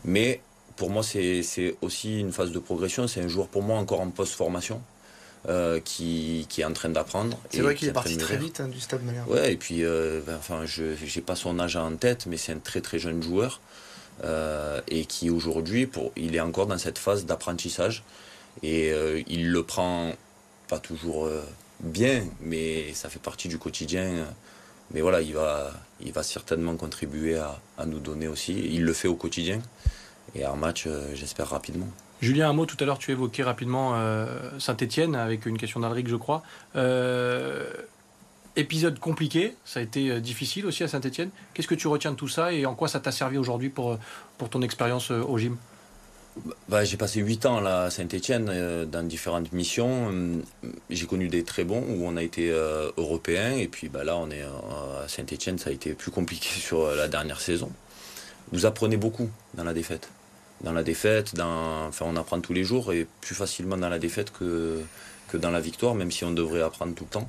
Mais 0.05 0.41
pour 0.77 0.91
moi, 0.91 1.03
c'est 1.03 1.77
aussi 1.81 2.21
une 2.21 2.33
phase 2.33 2.53
de 2.53 2.59
progression. 2.59 3.09
C'est 3.09 3.23
un 3.23 3.29
joueur 3.29 3.49
pour 3.49 3.63
moi 3.63 3.79
encore 3.79 4.01
en 4.01 4.11
post-formation. 4.11 4.83
Euh, 5.49 5.79
qui, 5.79 6.45
qui, 6.49 6.63
est 6.63 6.65
en 6.65 6.73
train 6.73 6.89
d'apprendre. 6.89 7.39
C'est 7.51 7.61
vrai 7.61 7.77
qu'il 7.77 7.87
est 7.87 7.93
parti 7.93 8.17
très 8.17 8.37
vite 8.37 8.59
hein, 8.59 8.67
du 8.67 8.81
stade 8.81 9.05
Malherbe. 9.05 9.31
Ouais, 9.31 9.53
et 9.53 9.57
puis, 9.57 9.85
euh, 9.85 10.21
ben, 10.27 10.35
enfin, 10.37 10.67
je 10.67 10.83
n'ai 10.83 11.23
pas 11.23 11.37
son 11.37 11.61
âge 11.61 11.77
en 11.77 11.95
tête, 11.95 12.27
mais 12.27 12.37
c'est 12.37 12.51
un 12.51 12.59
très 12.59 12.81
très 12.81 12.99
jeune 12.99 13.23
joueur 13.23 13.61
euh, 14.25 14.81
et 14.89 15.05
qui 15.05 15.31
aujourd'hui, 15.31 15.89
il 16.17 16.35
est 16.35 16.41
encore 16.41 16.67
dans 16.67 16.79
cette 16.79 16.99
phase 16.99 17.27
d'apprentissage 17.27 18.03
et 18.65 18.93
il 19.29 19.53
le 19.53 19.63
prend 19.63 20.15
pas 20.67 20.81
toujours 20.81 21.31
bien, 21.79 22.25
mais 22.41 22.93
ça 22.95 23.09
fait 23.09 23.21
partie 23.21 23.47
du 23.47 23.59
quotidien. 23.59 24.27
Mais 24.91 25.01
voilà, 25.01 25.21
il 25.21 25.35
va, 25.35 25.71
il 26.01 26.11
va 26.11 26.25
certainement 26.25 26.75
contribuer 26.75 27.37
à, 27.37 27.61
à 27.79 27.87
nous 27.87 28.01
donner 28.01 28.27
aussi. 28.27 28.53
Il 28.53 28.83
le 28.83 28.93
fait 28.93 29.07
au 29.07 29.15
quotidien 29.15 29.61
et 30.35 30.45
en 30.45 30.57
match, 30.57 30.89
j'espère 31.15 31.51
rapidement. 31.51 31.89
Julien, 32.23 32.49
un 32.49 32.53
mot 32.55 32.65
tout 32.65 32.77
à 32.81 32.87
l'heure, 32.87 32.99
tu 32.99 33.11
évoquais 33.11 33.43
rapidement 33.43 33.93
euh, 33.95 34.27
Saint-Etienne 34.59 35.15
avec 35.15 35.45
une 35.45 35.59
question 35.59 35.81
d'Alric, 35.81 36.09
je 36.09 36.17
crois. 36.17 36.43
Euh, 36.75 37.67
épisode 38.57 38.99
compliqué, 38.99 39.55
ça 39.67 39.81
a 39.81 39.83
été 39.83 40.11
euh, 40.11 40.21
difficile 40.21 40.65
aussi 40.65 40.83
à 40.83 40.89
Saint-Etienne. 40.89 41.29
Qu'est-ce 41.53 41.69
que 41.69 41.75
tu 41.75 41.89
retiens 41.89 42.13
de 42.13 42.17
tout 42.17 42.29
ça 42.29 42.53
et 42.53 42.65
en 42.65 42.75
quoi 42.75 42.89
ça 42.89 43.01
t'a 43.01 43.13
servi 43.13 43.37
aujourd'hui 43.37 43.69
pour, 43.69 43.99
pour 44.39 44.49
ton 44.49 44.63
expérience 44.63 45.11
au 45.11 45.37
gym? 45.37 45.59
Bah, 46.69 46.85
j'ai 46.85 46.97
passé 46.97 47.21
8 47.21 47.47
ans 47.47 47.61
là, 47.61 47.83
à 47.83 47.91
Saint-Etienne 47.91 48.87
dans 48.91 49.07
différentes 49.07 49.53
missions. 49.53 50.43
J'ai 50.89 51.07
connu 51.07 51.29
des 51.29 51.45
très 51.45 51.65
bons 51.65 51.83
où 51.83 52.07
on 52.07 52.17
a 52.17 52.23
été 52.23 52.51
européen 52.99 53.53
et 53.57 53.69
puis 53.69 53.89
bah, 53.89 54.05
là 54.05 54.17
on 54.19 54.31
est 54.31 54.43
à 54.43 55.09
Saint-Etienne, 55.09 55.59
ça 55.59 55.71
a 55.71 55.73
été 55.73 55.95
plus 55.95 56.11
compliqué 56.11 56.49
sur 56.61 56.91
la 56.95 57.09
dernière 57.09 57.41
saison. 57.41 57.71
Vous 58.53 58.67
apprenez 58.67 58.99
beaucoup 58.99 59.31
dans 59.55 59.65
la 59.65 59.73
défaite 59.73 60.11
dans 60.63 60.73
la 60.73 60.83
défaite, 60.83 61.35
dans, 61.35 61.87
enfin 61.87 62.07
on 62.09 62.17
apprend 62.17 62.41
tous 62.41 62.53
les 62.53 62.65
jours 62.65 62.93
et 62.93 63.07
plus 63.21 63.35
facilement 63.35 63.77
dans 63.77 63.89
la 63.89 63.99
défaite 63.99 64.33
que, 64.33 64.81
que 65.29 65.37
dans 65.37 65.51
la 65.51 65.61
victoire, 65.61 65.95
même 65.95 66.11
si 66.11 66.25
on 66.25 66.33
devrait 66.33 66.63
apprendre 66.63 66.95
tout 66.95 67.05
le 67.05 67.11
temps. 67.11 67.29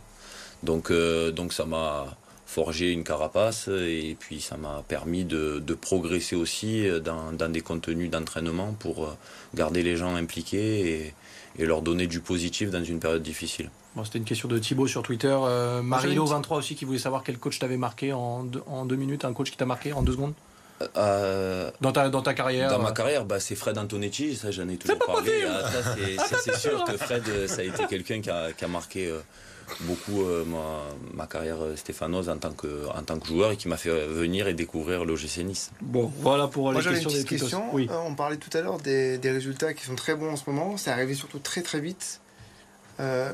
Donc, 0.63 0.91
euh, 0.91 1.31
donc 1.31 1.53
ça 1.53 1.65
m'a 1.65 2.17
forgé 2.45 2.91
une 2.91 3.03
carapace 3.03 3.67
et 3.67 4.15
puis 4.19 4.39
ça 4.39 4.55
m'a 4.55 4.83
permis 4.87 5.25
de, 5.25 5.59
de, 5.59 5.73
progresser 5.73 6.35
aussi 6.35 6.87
dans, 7.03 7.33
dans 7.33 7.51
des 7.51 7.59
contenus 7.61 8.09
d'entraînement 8.09 8.73
pour 8.79 9.17
garder 9.53 9.83
les 9.83 9.97
gens 9.97 10.15
impliqués 10.15 10.89
et, 10.89 11.13
et, 11.59 11.65
leur 11.65 11.81
donner 11.81 12.07
du 12.07 12.21
positif 12.21 12.71
dans 12.71 12.83
une 12.83 12.99
période 12.99 13.21
difficile. 13.21 13.69
Bon, 13.97 14.03
C'était 14.03 14.19
une 14.19 14.25
question 14.25 14.47
de 14.47 14.59
Thibaut 14.59 14.85
sur 14.85 15.01
Twitter. 15.01 15.35
Euh, 15.35 15.81
Marino23 15.81 16.57
aussi 16.57 16.75
qui 16.75 16.85
voulait 16.85 16.99
savoir 16.99 17.23
quel 17.23 17.39
coach 17.39 17.57
t'avait 17.57 17.77
marqué 17.77 18.13
en 18.13 18.43
deux, 18.43 18.61
en 18.67 18.85
deux 18.85 18.95
minutes, 18.95 19.25
un 19.25 19.33
coach 19.33 19.49
qui 19.49 19.57
t'a 19.57 19.65
marqué 19.65 19.91
en 19.91 20.03
deux 20.03 20.11
secondes 20.11 20.35
euh, 20.95 21.71
dans, 21.81 21.91
ta, 21.91 22.09
dans 22.09 22.21
ta 22.21 22.33
carrière 22.33 22.69
Dans 22.69 22.79
ma 22.79 22.91
carrière, 22.91 23.25
bah, 23.25 23.39
c'est 23.39 23.55
Fred 23.55 23.77
Antonetti, 23.77 24.35
ça 24.35 24.51
j'en 24.51 24.69
ai 24.69 24.77
toujours 24.77 24.99
parlé. 24.99 25.43
Ah, 25.47 25.61
ah, 25.65 26.23
c'est 26.43 26.55
sûr 26.55 26.83
que 26.83 26.97
Fred, 26.97 27.23
euh, 27.29 27.47
ça 27.47 27.61
a 27.61 27.63
été 27.63 27.85
quelqu'un 27.87 28.21
qui 28.21 28.29
a, 28.29 28.51
qui 28.51 28.63
a, 28.63 28.67
marqué 28.67 29.07
euh, 29.07 29.19
beaucoup 29.81 30.23
ma, 30.45 30.83
ma, 31.13 31.25
carrière 31.25 31.57
stéphanoise 31.75 32.29
en 32.29 32.37
tant, 32.37 32.51
que, 32.51 32.87
en 32.95 33.01
tant 33.01 33.17
que 33.17 33.27
joueur 33.27 33.51
et 33.51 33.57
qui 33.57 33.67
m'a 33.67 33.77
fait 33.77 33.89
venir 34.07 34.47
et 34.47 34.53
découvrir 34.53 35.03
l'OGC 35.03 35.39
Nice. 35.39 35.71
Bon, 35.81 36.11
voilà 36.19 36.47
pour 36.47 36.71
les 36.71 36.81
questions. 36.81 37.09
Une 37.09 37.25
question. 37.25 37.63
Oui. 37.73 37.89
on 37.91 38.13
parlait 38.13 38.37
tout 38.37 38.55
à 38.55 38.61
l'heure 38.61 38.77
des, 38.77 39.17
des, 39.17 39.31
résultats 39.31 39.73
qui 39.73 39.83
sont 39.83 39.95
très 39.95 40.15
bons 40.15 40.31
en 40.31 40.35
ce 40.35 40.47
moment, 40.47 40.77
c'est 40.77 40.91
arrivé 40.91 41.15
surtout 41.15 41.39
très 41.39 41.63
très 41.63 41.79
vite. 41.79 42.21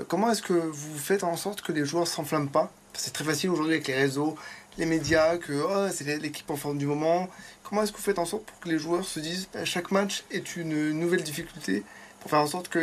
comment 0.07 0.31
est-ce 0.31 0.41
que 0.41 0.53
vous 0.53 0.97
faites 0.97 1.25
en 1.25 1.35
sorte 1.35 1.61
que 1.61 1.73
les 1.73 1.83
joueurs 1.83 2.07
s'enflamment 2.07 2.47
pas? 2.49 2.71
C'est 2.95 3.11
très 3.11 3.23
facile 3.23 3.49
aujourd'hui 3.49 3.73
avec 3.73 3.87
les 3.87 3.95
réseaux, 3.95 4.35
les 4.77 4.85
médias, 4.85 5.37
que 5.37 5.53
oh, 5.53 5.91
c'est 5.91 6.17
l'équipe 6.17 6.49
en 6.49 6.55
forme 6.55 6.77
du 6.77 6.85
moment. 6.85 7.29
Comment 7.63 7.83
est-ce 7.83 7.91
que 7.91 7.97
vous 7.97 8.03
faites 8.03 8.19
en 8.19 8.25
sorte 8.25 8.45
pour 8.45 8.59
que 8.59 8.69
les 8.69 8.79
joueurs 8.79 9.05
se 9.05 9.19
disent 9.19 9.47
que 9.51 9.59
bah, 9.59 9.65
chaque 9.65 9.91
match 9.91 10.23
est 10.31 10.55
une 10.55 10.91
nouvelle 10.91 11.23
difficulté 11.23 11.83
pour 12.19 12.29
faire 12.29 12.39
en 12.39 12.47
sorte 12.47 12.69
que 12.69 12.79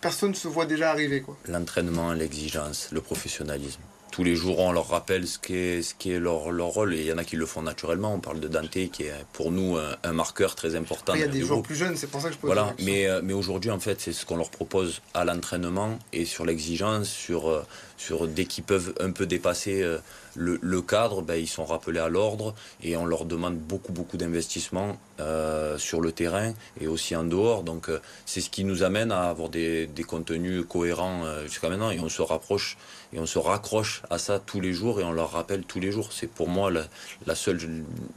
personne 0.00 0.30
ne 0.30 0.36
se 0.36 0.48
voit 0.48 0.66
déjà 0.66 0.90
arriver 0.90 1.24
L'entraînement, 1.48 2.12
l'exigence, 2.12 2.88
le 2.92 3.00
professionnalisme 3.00 3.80
tous 4.14 4.22
les 4.22 4.36
jours, 4.36 4.60
on 4.60 4.70
leur 4.70 4.90
rappelle 4.90 5.26
ce 5.26 5.40
qu'est 5.40 5.82
ce 5.82 5.92
qui 5.92 6.12
est 6.12 6.20
leur, 6.20 6.52
leur, 6.52 6.68
rôle. 6.68 6.94
Et 6.94 7.00
il 7.00 7.06
y 7.06 7.12
en 7.12 7.18
a 7.18 7.24
qui 7.24 7.34
le 7.34 7.46
font 7.46 7.62
naturellement. 7.62 8.14
On 8.14 8.20
parle 8.20 8.38
de 8.38 8.46
Dante, 8.46 8.70
qui 8.70 9.02
est 9.02 9.12
pour 9.32 9.50
nous 9.50 9.76
un, 9.76 10.12
marqueur 10.12 10.54
très 10.54 10.76
important. 10.76 11.14
Il 11.14 11.20
y 11.20 11.24
a 11.24 11.26
des 11.26 11.40
joueurs 11.40 11.62
plus 11.62 11.74
jeunes, 11.74 11.96
c'est 11.96 12.06
pour 12.06 12.20
ça 12.20 12.28
que 12.28 12.34
je 12.34 12.38
pose 12.38 12.46
Voilà, 12.46 12.72
mais, 12.78 13.08
euh, 13.08 13.22
mais 13.24 13.32
aujourd'hui, 13.32 13.72
en 13.72 13.80
fait, 13.80 14.00
c'est 14.00 14.12
ce 14.12 14.24
qu'on 14.24 14.36
leur 14.36 14.50
propose 14.50 15.02
à 15.14 15.24
l'entraînement 15.24 15.98
et 16.12 16.26
sur 16.26 16.46
l'exigence, 16.46 17.08
sur, 17.08 17.50
euh, 17.50 17.66
sur 17.96 18.28
dès 18.28 18.44
qu'ils 18.44 18.62
peuvent 18.62 18.94
un 19.00 19.10
peu 19.10 19.26
dépasser 19.26 19.82
euh, 19.82 19.98
le, 20.34 20.58
le 20.60 20.82
cadre, 20.82 21.22
ben, 21.22 21.36
ils 21.36 21.48
sont 21.48 21.64
rappelés 21.64 22.00
à 22.00 22.08
l'ordre 22.08 22.54
et 22.82 22.96
on 22.96 23.06
leur 23.06 23.24
demande 23.24 23.56
beaucoup, 23.56 23.92
beaucoup 23.92 24.16
d'investissement 24.16 24.98
euh, 25.20 25.78
sur 25.78 26.00
le 26.00 26.12
terrain 26.12 26.52
et 26.80 26.86
aussi 26.86 27.14
en 27.16 27.24
dehors. 27.24 27.62
Donc, 27.62 27.90
c'est 28.26 28.40
ce 28.40 28.50
qui 28.50 28.64
nous 28.64 28.82
amène 28.82 29.12
à 29.12 29.28
avoir 29.28 29.48
des, 29.48 29.86
des 29.86 30.04
contenus 30.04 30.64
cohérents 30.68 31.22
jusqu'à 31.46 31.68
maintenant 31.68 31.90
et 31.90 32.00
on 32.00 32.08
se 32.08 32.22
rapproche 32.22 32.76
et 33.12 33.18
on 33.18 33.26
se 33.26 33.38
raccroche 33.38 34.02
à 34.10 34.18
ça 34.18 34.38
tous 34.38 34.60
les 34.60 34.72
jours 34.72 35.00
et 35.00 35.04
on 35.04 35.12
leur 35.12 35.32
rappelle 35.32 35.64
tous 35.64 35.80
les 35.80 35.92
jours. 35.92 36.12
C'est 36.12 36.26
pour 36.26 36.48
moi 36.48 36.70
la, 36.70 37.34
seule 37.34 37.60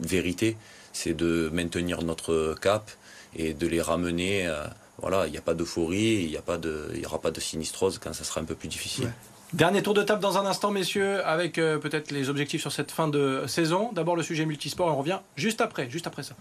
vérité, 0.00 0.56
c'est 0.92 1.14
de 1.14 1.50
maintenir 1.52 2.02
notre 2.02 2.56
cap 2.60 2.90
et 3.36 3.54
de 3.54 3.66
les 3.66 3.80
ramener. 3.80 4.52
voilà, 4.98 5.26
il 5.26 5.30
n'y 5.30 5.38
a 5.38 5.42
pas 5.42 5.54
d'euphorie, 5.54 6.24
il 6.24 6.30
n'y 6.30 7.06
aura 7.06 7.20
pas 7.20 7.30
de 7.30 7.40
sinistrose 7.40 7.98
quand 7.98 8.12
ça 8.12 8.24
sera 8.24 8.40
un 8.40 8.44
peu 8.44 8.54
plus 8.54 8.68
difficile. 8.68 9.12
Dernier 9.54 9.82
tour 9.82 9.94
de 9.94 10.02
table 10.02 10.20
dans 10.20 10.36
un 10.36 10.44
instant, 10.44 10.70
messieurs, 10.70 11.24
avec 11.24 11.56
euh, 11.56 11.78
peut-être 11.78 12.10
les 12.10 12.28
objectifs 12.28 12.60
sur 12.60 12.70
cette 12.70 12.90
fin 12.90 13.08
de 13.08 13.44
saison. 13.46 13.90
D'abord 13.94 14.14
le 14.14 14.22
sujet 14.22 14.44
multisport, 14.44 14.88
on 14.88 14.96
revient 14.96 15.20
juste 15.36 15.62
après, 15.62 15.88
juste 15.88 16.06
après 16.06 16.22
ça. 16.22 16.34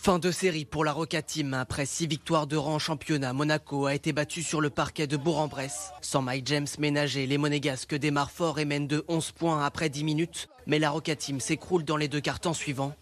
Fin 0.00 0.20
de 0.20 0.30
série 0.30 0.64
pour 0.64 0.84
la 0.84 0.92
Roca 0.92 1.22
Team. 1.22 1.54
Après 1.54 1.84
six 1.84 2.06
victoires 2.06 2.46
de 2.46 2.56
rang 2.56 2.76
en 2.76 2.78
championnat, 2.78 3.32
Monaco 3.32 3.86
a 3.86 3.94
été 3.94 4.12
battu 4.12 4.44
sur 4.44 4.60
le 4.60 4.70
parquet 4.70 5.08
de 5.08 5.16
Bourg-en-Bresse. 5.16 5.90
Sans 6.02 6.22
Mike 6.22 6.46
James 6.46 6.68
ménagé, 6.78 7.26
les 7.26 7.36
Monégasques 7.36 7.96
démarrent 7.96 8.30
fort 8.30 8.60
et 8.60 8.64
mènent 8.64 8.86
de 8.86 9.04
11 9.08 9.32
points 9.32 9.64
après 9.64 9.90
10 9.90 10.04
minutes. 10.04 10.48
Mais 10.66 10.78
la 10.78 10.90
Roca 10.90 11.16
Team 11.16 11.40
s'écroule 11.40 11.84
dans 11.84 11.96
les 11.96 12.06
deux 12.06 12.20
cartons 12.20 12.54
suivants. 12.54 12.94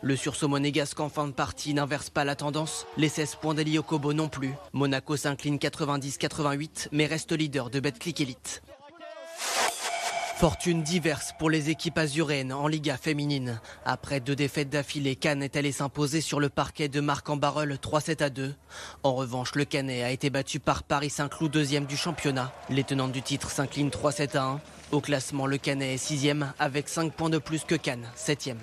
Le 0.00 0.16
sursaut 0.16 0.48
monégasque 0.48 0.98
en 1.00 1.10
fin 1.10 1.26
de 1.26 1.32
partie 1.32 1.74
n'inverse 1.74 2.08
pas 2.08 2.24
la 2.24 2.34
tendance. 2.34 2.86
Les 2.96 3.10
16 3.10 3.36
points 3.36 3.54
d'Eli 3.54 3.78
Okobo 3.78 4.14
non 4.14 4.30
plus. 4.30 4.54
Monaco 4.72 5.16
s'incline 5.16 5.58
90-88 5.58 6.88
mais 6.92 7.06
reste 7.06 7.32
leader 7.32 7.68
de 7.68 7.78
Betclic 7.78 8.22
Elite. 8.22 8.62
Fortune 10.38 10.84
diverse 10.84 11.34
pour 11.36 11.50
les 11.50 11.68
équipes 11.68 11.98
azuréennes 11.98 12.52
en 12.52 12.68
Liga 12.68 12.96
féminine. 12.96 13.60
Après 13.84 14.20
deux 14.20 14.36
défaites 14.36 14.70
d'affilée, 14.70 15.16
Cannes 15.16 15.42
est 15.42 15.56
allé 15.56 15.72
s'imposer 15.72 16.20
sur 16.20 16.38
le 16.38 16.48
parquet 16.48 16.86
de 16.86 17.00
Marc 17.00 17.28
en 17.28 17.36
Barreul 17.36 17.72
3-7 17.72 18.22
à 18.22 18.30
2. 18.30 18.54
En 19.02 19.16
revanche, 19.16 19.56
le 19.56 19.64
Canet 19.64 20.04
a 20.04 20.12
été 20.12 20.30
battu 20.30 20.60
par 20.60 20.84
Paris 20.84 21.10
Saint-Cloud, 21.10 21.50
deuxième 21.50 21.86
du 21.86 21.96
championnat. 21.96 22.52
Les 22.70 22.84
tenantes 22.84 23.10
du 23.10 23.20
titre 23.20 23.50
s'inclinent 23.50 23.88
3-7 23.88 24.36
à 24.36 24.44
1. 24.44 24.60
Au 24.92 25.00
classement, 25.00 25.46
le 25.48 25.58
Canet 25.58 25.94
est 25.94 25.98
sixième 25.98 26.52
avec 26.60 26.88
5 26.88 27.12
points 27.14 27.30
de 27.30 27.38
plus 27.38 27.64
que 27.64 27.74
Cannes, 27.74 28.08
septième. 28.14 28.60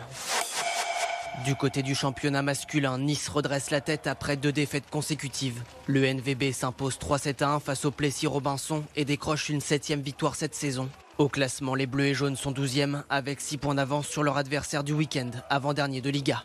Du 1.44 1.56
côté 1.56 1.84
du 1.84 1.94
championnat 1.94 2.42
masculin, 2.42 3.00
Nice 3.00 3.28
redresse 3.28 3.70
la 3.70 3.82
tête 3.82 4.08
après 4.08 4.38
deux 4.38 4.54
défaites 4.54 4.90
consécutives. 4.90 5.62
Le 5.88 6.06
NVB 6.06 6.54
s'impose 6.54 6.98
3-7 6.98 7.44
à 7.44 7.50
1 7.50 7.60
face 7.60 7.84
au 7.84 7.92
Plessis 7.92 8.28
Robinson 8.28 8.86
et 8.96 9.04
décroche 9.04 9.50
une 9.50 9.60
septième 9.60 10.00
victoire 10.00 10.36
cette 10.36 10.56
saison. 10.56 10.90
Au 11.18 11.30
classement, 11.30 11.76
les 11.76 11.88
Bleus 11.88 12.08
et 12.08 12.14
Jaunes 12.14 12.36
sont 12.36 12.52
12e 12.52 13.04
avec 13.10 13.40
6 13.40 13.58
points 13.58 13.76
d'avance 13.76 14.06
sur 14.06 14.22
leur 14.22 14.36
adversaire 14.36 14.84
du 14.84 14.92
week-end, 14.92 15.32
avant-dernier 15.50 16.02
de 16.02 16.10
Liga. 16.10 16.44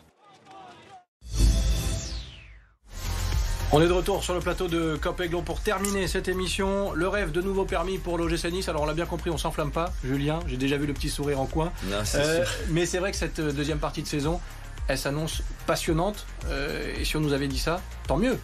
On 3.73 3.81
est 3.81 3.87
de 3.87 3.91
retour 3.91 4.23
sur 4.23 4.33
le 4.33 4.39
plateau 4.39 4.69
de 4.69 4.97
Cop 5.01 5.21
pour 5.43 5.59
terminer 5.59 6.07
cette 6.07 6.29
émission. 6.29 6.93
Le 6.93 7.09
rêve 7.09 7.31
de 7.31 7.41
nouveau 7.41 7.65
permis 7.65 7.97
pour 7.97 8.17
l'OGC 8.17 8.45
Nice. 8.51 8.69
Alors 8.69 8.83
on 8.83 8.85
l'a 8.85 8.93
bien 8.93 9.05
compris, 9.05 9.29
on 9.29 9.37
s'enflamme 9.37 9.71
pas. 9.71 9.91
Julien, 10.05 10.39
j'ai 10.47 10.57
déjà 10.57 10.77
vu 10.77 10.85
le 10.85 10.93
petit 10.93 11.09
sourire 11.09 11.41
en 11.41 11.47
coin. 11.47 11.73
Euh, 12.15 12.45
mais 12.69 12.85
c'est 12.85 12.99
vrai 12.99 13.11
que 13.11 13.17
cette 13.17 13.41
deuxième 13.41 13.79
partie 13.79 14.01
de 14.01 14.07
saison, 14.07 14.39
elle 14.87 14.97
s'annonce 14.97 15.41
passionnante. 15.67 16.25
Euh, 16.47 16.93
et 16.97 17.03
si 17.03 17.17
on 17.17 17.19
nous 17.19 17.33
avait 17.33 17.49
dit 17.49 17.59
ça, 17.59 17.81
tant 18.07 18.17
mieux. 18.17 18.37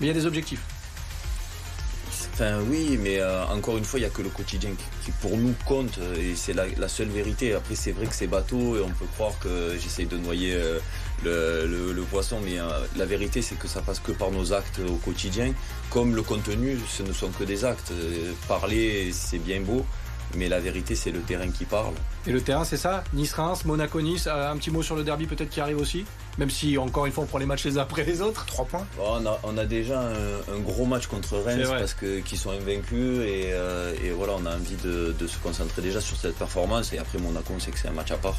Mais 0.00 0.06
il 0.06 0.08
y 0.08 0.10
a 0.10 0.14
des 0.14 0.26
objectifs. 0.26 0.62
Enfin 2.32 2.60
oui, 2.66 2.98
mais 2.98 3.20
euh, 3.20 3.44
encore 3.48 3.76
une 3.76 3.84
fois, 3.84 3.98
il 3.98 4.02
n'y 4.02 4.08
a 4.08 4.10
que 4.10 4.22
le 4.22 4.30
quotidien 4.30 4.70
qui, 5.04 5.10
pour 5.20 5.36
nous 5.36 5.54
compte 5.66 5.98
euh, 5.98 6.16
et 6.16 6.34
c'est 6.34 6.54
la, 6.54 6.88
seule 6.88 7.08
vérité. 7.08 7.52
Après, 7.52 7.74
c'est 7.74 7.92
vrai 7.92 8.06
que 8.06 8.14
c'est 8.14 8.26
bateau 8.26 8.78
et 8.78 8.80
on 8.80 8.88
peut 8.88 9.06
croire 9.14 9.38
que 9.38 9.76
j'essaye 9.78 10.06
de 10.06 10.16
noyer 10.16 10.54
euh, 11.26 11.92
le, 11.92 12.02
poisson, 12.04 12.40
mais 12.42 12.56
la 12.96 13.04
vérité, 13.04 13.42
c'est 13.42 13.56
que 13.56 13.68
ça 13.68 13.82
passe 13.82 14.00
que 14.00 14.12
par 14.12 14.30
nos 14.30 14.54
actes 14.54 14.80
au 14.88 14.96
quotidien. 14.96 15.52
Comme 15.90 16.16
le 16.16 16.22
contenu, 16.22 16.78
ce 16.88 17.02
ne 17.02 17.12
sont 17.12 17.28
que 17.28 17.44
des 17.44 17.66
actes. 17.66 17.92
parler, 18.48 19.10
c'est 19.12 19.38
bien 19.38 19.60
beau, 19.60 19.84
mais 20.36 20.48
la 20.48 20.60
vérité, 20.60 20.94
c'est 20.94 21.10
le 21.10 21.20
terrain 21.20 21.50
qui 21.50 21.64
parle. 21.64 21.94
Et 22.26 22.32
le 22.32 22.40
terrain, 22.40 22.64
c'est 22.64 22.76
ça 22.76 23.04
Nice-Reims, 23.12 23.64
Monaco-Nice. 23.64 24.26
Un 24.26 24.56
petit 24.56 24.70
mot 24.70 24.82
sur 24.82 24.96
le 24.96 25.04
derby 25.04 25.26
peut-être 25.26 25.50
qui 25.50 25.60
arrive 25.60 25.78
aussi 25.78 26.04
Même 26.38 26.50
si, 26.50 26.78
encore 26.78 27.06
une 27.06 27.12
fois, 27.12 27.24
on 27.24 27.26
prend 27.26 27.38
les 27.38 27.46
matchs 27.46 27.64
les 27.64 27.78
uns 27.78 27.82
après 27.82 28.04
les 28.04 28.22
autres. 28.22 28.46
Trois 28.46 28.64
points 28.64 28.86
on, 28.98 29.56
a, 29.58 29.64
déjà 29.64 30.00
un, 30.00 30.60
gros 30.60 30.86
match 30.86 31.06
contre 31.06 31.38
Reims 31.38 31.68
parce 31.68 31.94
qu'ils 31.94 32.38
sont 32.38 32.50
invaincus. 32.50 33.20
Euh, 33.20 33.94
et, 34.02 34.10
voilà, 34.10 34.34
on 34.38 34.46
a 34.46 34.54
envie 34.54 34.76
de, 34.76 35.26
se 35.26 35.38
concentrer 35.38 35.82
déjà 35.82 36.00
sur 36.00 36.16
cette 36.16 36.36
performance. 36.36 36.92
Et 36.92 36.98
après, 36.98 37.18
Monaco, 37.18 37.52
on 37.54 37.60
sait 37.60 37.70
que 37.70 37.78
c'est 37.78 37.88
un 37.88 37.92
match 37.92 38.10
à 38.10 38.16
part 38.16 38.36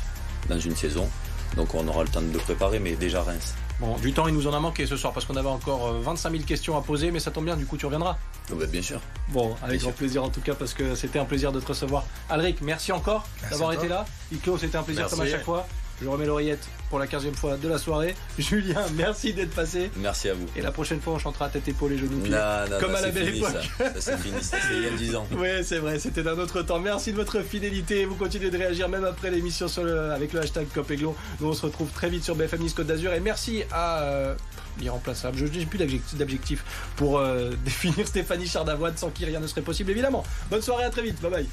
dans 0.50 0.60
une 0.60 0.76
saison. 0.76 1.08
Donc 1.56 1.76
on 1.76 1.88
aura 1.88 2.04
le 2.04 2.10
temps 2.10 2.22
de 2.22 2.34
le 2.34 2.40
préparer, 2.40 2.80
mais 2.80 2.94
déjà 2.94 3.22
Reims. 3.22 3.54
Bon, 3.84 3.98
du 3.98 4.14
temps, 4.14 4.30
il 4.30 4.34
nous 4.34 4.48
en 4.48 4.54
a 4.54 4.62
manqué 4.62 4.86
ce 4.86 4.96
soir 4.96 5.12
parce 5.12 5.26
qu'on 5.26 5.36
avait 5.36 5.50
encore 5.50 5.92
25 5.92 6.30
euh, 6.30 6.32
000 6.32 6.46
questions 6.46 6.78
à 6.78 6.82
poser, 6.82 7.12
mais 7.12 7.20
ça 7.20 7.32
tombe 7.32 7.44
bien, 7.44 7.58
du 7.58 7.66
coup, 7.66 7.76
tu 7.76 7.86
reviendras. 7.86 8.18
Oh, 8.50 8.56
bah, 8.56 8.66
bien 8.66 8.82
sûr. 8.82 9.02
Bon, 9.28 9.56
avec 9.62 9.82
grand 9.82 9.92
plaisir 9.92 10.24
en 10.24 10.30
tout 10.30 10.40
cas, 10.40 10.54
parce 10.56 10.74
que 10.74 10.96
c'était 10.96 11.20
un 11.20 11.26
plaisir 11.26 11.52
de 11.52 11.60
te 11.60 11.68
recevoir. 11.68 12.06
Alric, 12.30 12.62
merci 12.62 12.94
encore 12.94 13.28
d'avoir 13.50 13.74
été 13.74 13.90
là. 13.90 14.06
Iclo, 14.32 14.58
c'était 14.58 14.78
un 14.78 14.84
plaisir 14.84 15.10
comme 15.10 15.20
à 15.20 15.28
chaque 15.28 15.44
fois. 15.44 15.68
Je 16.02 16.08
remets 16.08 16.26
l'oreillette 16.26 16.68
pour 16.90 17.00
la 17.00 17.08
15e 17.08 17.34
fois 17.34 17.58
de 17.58 17.68
la 17.68 17.78
soirée. 17.78 18.16
Julien, 18.38 18.86
merci 18.96 19.34
d'être 19.34 19.54
passé. 19.54 19.90
Merci 19.98 20.30
à 20.30 20.34
vous. 20.34 20.46
Et 20.56 20.62
la 20.62 20.72
prochaine 20.72 21.00
fois, 21.00 21.14
on 21.14 21.20
chantera 21.20 21.50
tête, 21.50 21.68
épaule 21.68 21.94
et 21.94 21.98
genoux 21.98 22.20
pieds. 22.20 22.32
Non, 22.32 22.80
comme 22.80 22.96
à 22.96 23.02
la 23.02 23.10
belle 23.10 23.36
époque. 23.36 23.52
Ça, 23.78 23.94
c'est 24.00 24.18
fini, 24.18 24.38
c'est 24.42 24.58
il 24.72 24.84
y 24.84 24.88
a 24.88 24.92
10 24.92 25.16
ans. 25.16 25.28
Oui, 25.38 25.50
c'est 25.64 25.80
vrai, 25.80 26.00
c'était 26.00 26.24
d'un 26.24 26.38
autre 26.38 26.62
temps. 26.62 26.80
Merci 26.80 27.12
de 27.12 27.18
votre 27.18 27.42
fidélité. 27.42 28.06
Vous 28.06 28.16
continuez 28.16 28.50
de 28.50 28.58
réagir 28.58 28.88
même 28.90 29.06
après 29.06 29.32
l'émission 29.32 29.68
avec 30.14 30.34
le 30.34 30.42
hashtag 30.42 30.68
Copéglon. 30.74 31.16
Nous, 31.40 31.48
on 31.48 31.54
se 31.54 31.66
retrouve 31.66 31.90
très 31.92 32.10
vite 32.10 32.24
sur 32.24 32.36
BFM 32.36 32.62
Nice 32.62 32.74
Côte 32.74 32.88
d'Azur. 32.88 33.14
Et 33.14 33.20
merci 33.20 33.64
à. 33.72 34.02
Euh. 34.04 34.36
Je 34.80 35.46
n'ai 35.46 35.66
plus 35.66 35.78
d'adjectif 35.78 36.64
pour 36.96 37.20
euh, 37.20 37.52
définir 37.66 38.08
Stéphanie 38.08 38.48
Chardavoine 38.48 38.98
sans 38.98 39.12
qui 39.12 39.24
rien 39.26 39.40
ne 39.40 39.48
serait 39.48 39.62
possible, 39.62 39.92
évidemment. 39.92 40.24
Bonne 40.50 40.62
soirée, 40.62 40.84
à 40.84 40.90
très 40.90 41.04
vite. 41.04 41.22
Bye 41.22 41.32
bye. 41.32 41.48